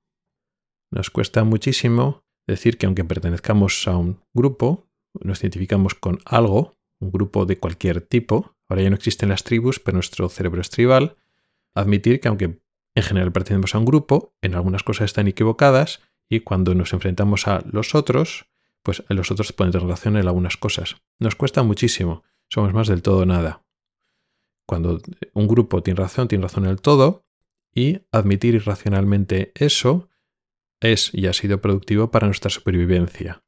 Nos 0.91 1.09
cuesta 1.09 1.43
muchísimo 1.45 2.25
decir 2.45 2.77
que 2.77 2.85
aunque 2.85 3.05
pertenezcamos 3.05 3.87
a 3.87 3.95
un 3.95 4.21
grupo, 4.33 4.89
nos 5.21 5.41
identificamos 5.41 5.95
con 5.95 6.19
algo, 6.25 6.75
un 6.99 7.11
grupo 7.11 7.45
de 7.45 7.57
cualquier 7.57 8.01
tipo, 8.01 8.55
ahora 8.67 8.83
ya 8.83 8.89
no 8.89 8.95
existen 8.95 9.29
las 9.29 9.43
tribus, 9.43 9.79
pero 9.79 9.95
nuestro 9.95 10.27
cerebro 10.27 10.61
es 10.61 10.69
tribal, 10.69 11.15
admitir 11.73 12.19
que 12.19 12.27
aunque 12.27 12.59
en 12.95 13.03
general 13.03 13.31
pertenecemos 13.31 13.75
a 13.75 13.79
un 13.79 13.85
grupo, 13.85 14.33
en 14.41 14.55
algunas 14.55 14.83
cosas 14.83 15.05
están 15.05 15.27
equivocadas 15.27 16.01
y 16.29 16.39
cuando 16.39 16.73
nos 16.73 16.93
enfrentamos 16.93 17.47
a 17.47 17.63
los 17.69 17.93
otros, 17.93 18.47
pues 18.81 19.03
los 19.09 19.29
otros 19.31 19.53
pueden 19.53 19.71
tener 19.71 19.87
razón 19.87 20.17
en 20.17 20.27
algunas 20.27 20.57
cosas. 20.57 20.95
Nos 21.19 21.35
cuesta 21.35 21.61
muchísimo, 21.63 22.23
somos 22.49 22.73
más 22.73 22.87
del 22.87 23.01
todo 23.01 23.25
nada. 23.25 23.63
Cuando 24.65 25.01
un 25.33 25.47
grupo 25.47 25.83
tiene 25.83 25.99
razón, 25.99 26.27
tiene 26.27 26.43
razón 26.43 26.65
en 26.65 26.71
el 26.71 26.81
todo, 26.81 27.25
y 27.75 27.99
admitir 28.11 28.55
irracionalmente 28.55 29.51
eso 29.53 30.09
es 30.79 31.13
y 31.13 31.27
ha 31.27 31.33
sido 31.33 31.61
productivo 31.61 32.09
para 32.09 32.27
nuestra 32.27 32.49
supervivencia. 32.49 33.43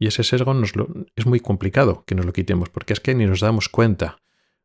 Y 0.00 0.08
ese 0.08 0.24
sesgo 0.24 0.52
nos 0.52 0.72
es 1.16 1.26
muy 1.26 1.40
complicado 1.40 2.04
que 2.04 2.14
nos 2.14 2.26
lo 2.26 2.32
quitemos, 2.32 2.68
porque 2.68 2.92
es 2.92 3.00
que 3.00 3.14
ni 3.14 3.26
nos 3.26 3.40
damos 3.40 3.68
cuenta. 3.68 4.20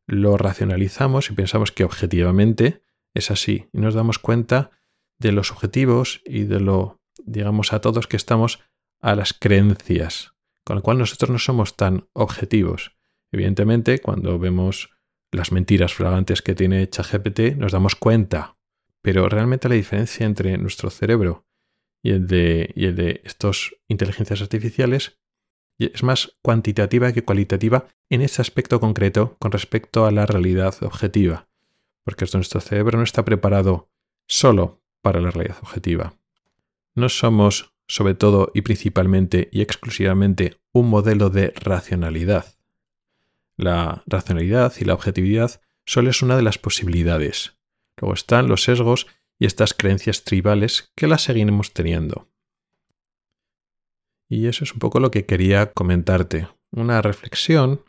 Lo 0.06 0.36
racionalizamos 0.36 1.30
y 1.30 1.34
pensamos 1.34 1.72
que 1.72 1.84
objetivamente 1.84 2.82
es 3.14 3.30
así, 3.30 3.68
y 3.72 3.78
nos 3.78 3.94
damos 3.94 4.18
cuenta 4.18 4.70
de 5.18 5.32
los 5.32 5.52
objetivos 5.52 6.20
y 6.24 6.44
de 6.44 6.60
lo, 6.60 7.00
digamos, 7.24 7.72
a 7.72 7.80
todos 7.80 8.06
que 8.06 8.16
estamos 8.16 8.60
a 9.00 9.14
las 9.14 9.32
creencias, 9.32 10.34
con 10.64 10.76
lo 10.76 10.82
cual 10.82 10.98
nosotros 10.98 11.30
no 11.30 11.38
somos 11.38 11.76
tan 11.76 12.08
objetivos. 12.12 12.96
Evidentemente, 13.32 14.00
cuando 14.00 14.38
vemos 14.38 14.90
las 15.32 15.52
mentiras 15.52 15.94
flagrantes 15.94 16.42
que 16.42 16.54
tiene 16.54 16.88
ChatGPT, 16.88 17.56
nos 17.56 17.72
damos 17.72 17.96
cuenta, 17.96 18.56
pero 19.02 19.28
realmente 19.28 19.68
la 19.68 19.74
diferencia 19.74 20.26
entre 20.26 20.56
nuestro 20.58 20.90
cerebro 20.90 21.46
y 22.02 22.10
el 22.10 22.26
de, 22.26 22.72
y 22.76 22.86
el 22.86 22.96
de 22.96 23.20
estas 23.24 23.70
inteligencias 23.88 24.42
artificiales 24.42 25.18
es 25.78 26.02
más 26.02 26.36
cuantitativa 26.42 27.12
que 27.12 27.24
cualitativa 27.24 27.88
en 28.10 28.20
ese 28.20 28.40
aspecto 28.40 28.80
concreto 28.80 29.36
con 29.40 29.52
respecto 29.52 30.06
a 30.06 30.12
la 30.12 30.26
realidad 30.26 30.74
objetiva, 30.82 31.48
porque 32.04 32.26
nuestro 32.34 32.60
cerebro 32.60 32.98
no 32.98 33.04
está 33.04 33.24
preparado 33.24 33.90
solo 34.26 34.82
para 35.02 35.20
la 35.20 35.30
realidad 35.30 35.58
objetiva. 35.62 36.14
No 36.94 37.08
somos 37.08 37.74
sobre 37.86 38.14
todo 38.14 38.50
y 38.54 38.62
principalmente 38.62 39.48
y 39.52 39.60
exclusivamente 39.60 40.58
un 40.72 40.88
modelo 40.88 41.30
de 41.30 41.52
racionalidad. 41.56 42.54
La 43.56 44.02
racionalidad 44.06 44.72
y 44.80 44.84
la 44.84 44.94
objetividad 44.94 45.60
solo 45.84 46.10
es 46.10 46.22
una 46.22 46.36
de 46.36 46.42
las 46.42 46.58
posibilidades. 46.58 47.56
Luego 48.00 48.14
están 48.14 48.48
los 48.48 48.62
sesgos 48.62 49.06
y 49.38 49.46
estas 49.46 49.74
creencias 49.74 50.24
tribales 50.24 50.90
que 50.96 51.06
las 51.06 51.22
seguimos 51.22 51.72
teniendo. 51.72 52.28
Y 54.28 54.46
eso 54.46 54.64
es 54.64 54.72
un 54.72 54.78
poco 54.78 55.00
lo 55.00 55.10
que 55.10 55.26
quería 55.26 55.72
comentarte. 55.72 56.48
Una 56.70 57.02
reflexión 57.02 57.84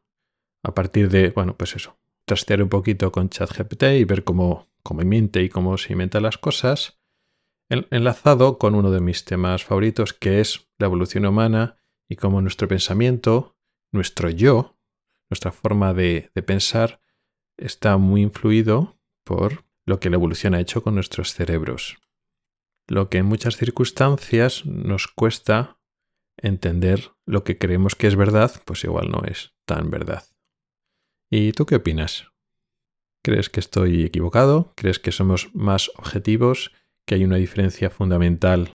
a 0.63 0.73
partir 0.73 1.09
de, 1.09 1.29
bueno, 1.29 1.55
pues 1.55 1.75
eso, 1.75 1.97
trastear 2.25 2.61
un 2.61 2.69
poquito 2.69 3.11
con 3.11 3.29
ChatGPT 3.29 3.83
y 3.99 4.03
ver 4.03 4.23
cómo, 4.23 4.67
cómo 4.83 5.01
miente 5.01 5.43
y 5.43 5.49
cómo 5.49 5.77
se 5.77 5.93
inventan 5.93 6.23
las 6.23 6.37
cosas 6.37 6.99
enlazado 7.69 8.57
con 8.57 8.75
uno 8.75 8.91
de 8.91 9.01
mis 9.01 9.25
temas 9.25 9.63
favoritos, 9.63 10.13
que 10.13 10.39
es 10.39 10.67
la 10.77 10.87
evolución 10.87 11.25
humana 11.25 11.77
y 12.07 12.15
cómo 12.15 12.41
nuestro 12.41 12.67
pensamiento, 12.67 13.55
nuestro 13.91 14.29
yo, 14.29 14.77
nuestra 15.29 15.51
forma 15.51 15.93
de, 15.93 16.29
pensar, 16.45 17.01
está 17.57 17.97
muy 17.97 18.21
influido 18.21 18.99
por 19.23 19.65
lo 19.85 19.99
que 19.99 20.09
la 20.09 20.17
evolución 20.17 20.53
ha 20.53 20.59
hecho 20.59 20.83
con 20.83 20.95
nuestros 20.95 21.33
cerebros. 21.33 21.97
Lo 22.87 23.09
que 23.09 23.19
en 23.19 23.25
muchas 23.25 23.57
circunstancias 23.57 24.65
nos 24.65 25.07
cuesta 25.07 25.79
entender 26.37 27.13
lo 27.25 27.43
que 27.43 27.57
creemos 27.57 27.95
que 27.95 28.07
es 28.07 28.15
verdad, 28.15 28.51
pues 28.65 28.83
igual 28.83 29.09
no 29.09 29.23
es 29.25 29.55
tan 29.65 29.89
verdad. 29.89 30.23
¿Y 31.29 31.51
tú 31.53 31.65
qué 31.65 31.75
opinas? 31.75 32.27
¿Crees 33.23 33.49
que 33.49 33.59
estoy 33.59 34.03
equivocado? 34.03 34.73
¿Crees 34.75 34.99
que 34.99 35.11
somos 35.11 35.49
más 35.53 35.89
objetivos 35.97 36.71
que 37.05 37.15
hay 37.15 37.23
una 37.23 37.37
diferencia 37.37 37.89
fundamental 37.89 38.71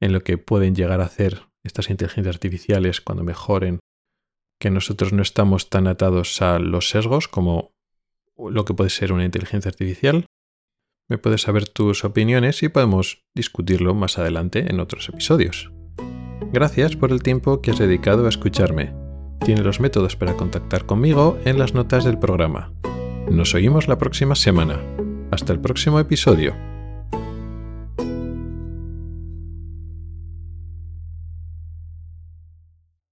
en 0.00 0.12
lo 0.12 0.22
que 0.22 0.38
pueden 0.38 0.74
llegar 0.74 1.00
a 1.00 1.04
hacer 1.04 1.42
estas 1.62 1.90
inteligencias 1.90 2.34
artificiales 2.34 3.00
cuando 3.00 3.24
mejoren, 3.24 3.80
que 4.58 4.70
nosotros 4.70 5.12
no 5.12 5.22
estamos 5.22 5.70
tan 5.70 5.86
atados 5.86 6.40
a 6.42 6.58
los 6.58 6.90
sesgos 6.90 7.28
como 7.28 7.72
lo 8.36 8.64
que 8.64 8.74
puede 8.74 8.90
ser 8.90 9.12
una 9.12 9.24
inteligencia 9.24 9.68
artificial. 9.68 10.26
Me 11.08 11.18
puedes 11.18 11.42
saber 11.42 11.68
tus 11.68 12.04
opiniones 12.04 12.62
y 12.62 12.68
podemos 12.68 13.24
discutirlo 13.34 13.94
más 13.94 14.18
adelante 14.18 14.70
en 14.70 14.80
otros 14.80 15.08
episodios. 15.08 15.72
Gracias 16.52 16.96
por 16.96 17.10
el 17.10 17.22
tiempo 17.22 17.60
que 17.60 17.72
has 17.72 17.78
dedicado 17.78 18.26
a 18.26 18.28
escucharme. 18.28 19.09
Tiene 19.44 19.62
los 19.62 19.80
métodos 19.80 20.16
para 20.16 20.34
contactar 20.34 20.86
conmigo 20.86 21.38
en 21.44 21.58
las 21.58 21.74
notas 21.74 22.04
del 22.04 22.18
programa. 22.18 22.72
Nos 23.30 23.54
oímos 23.54 23.88
la 23.88 23.98
próxima 23.98 24.34
semana. 24.34 24.80
Hasta 25.30 25.52
el 25.52 25.60
próximo 25.60 25.98
episodio. 26.00 26.54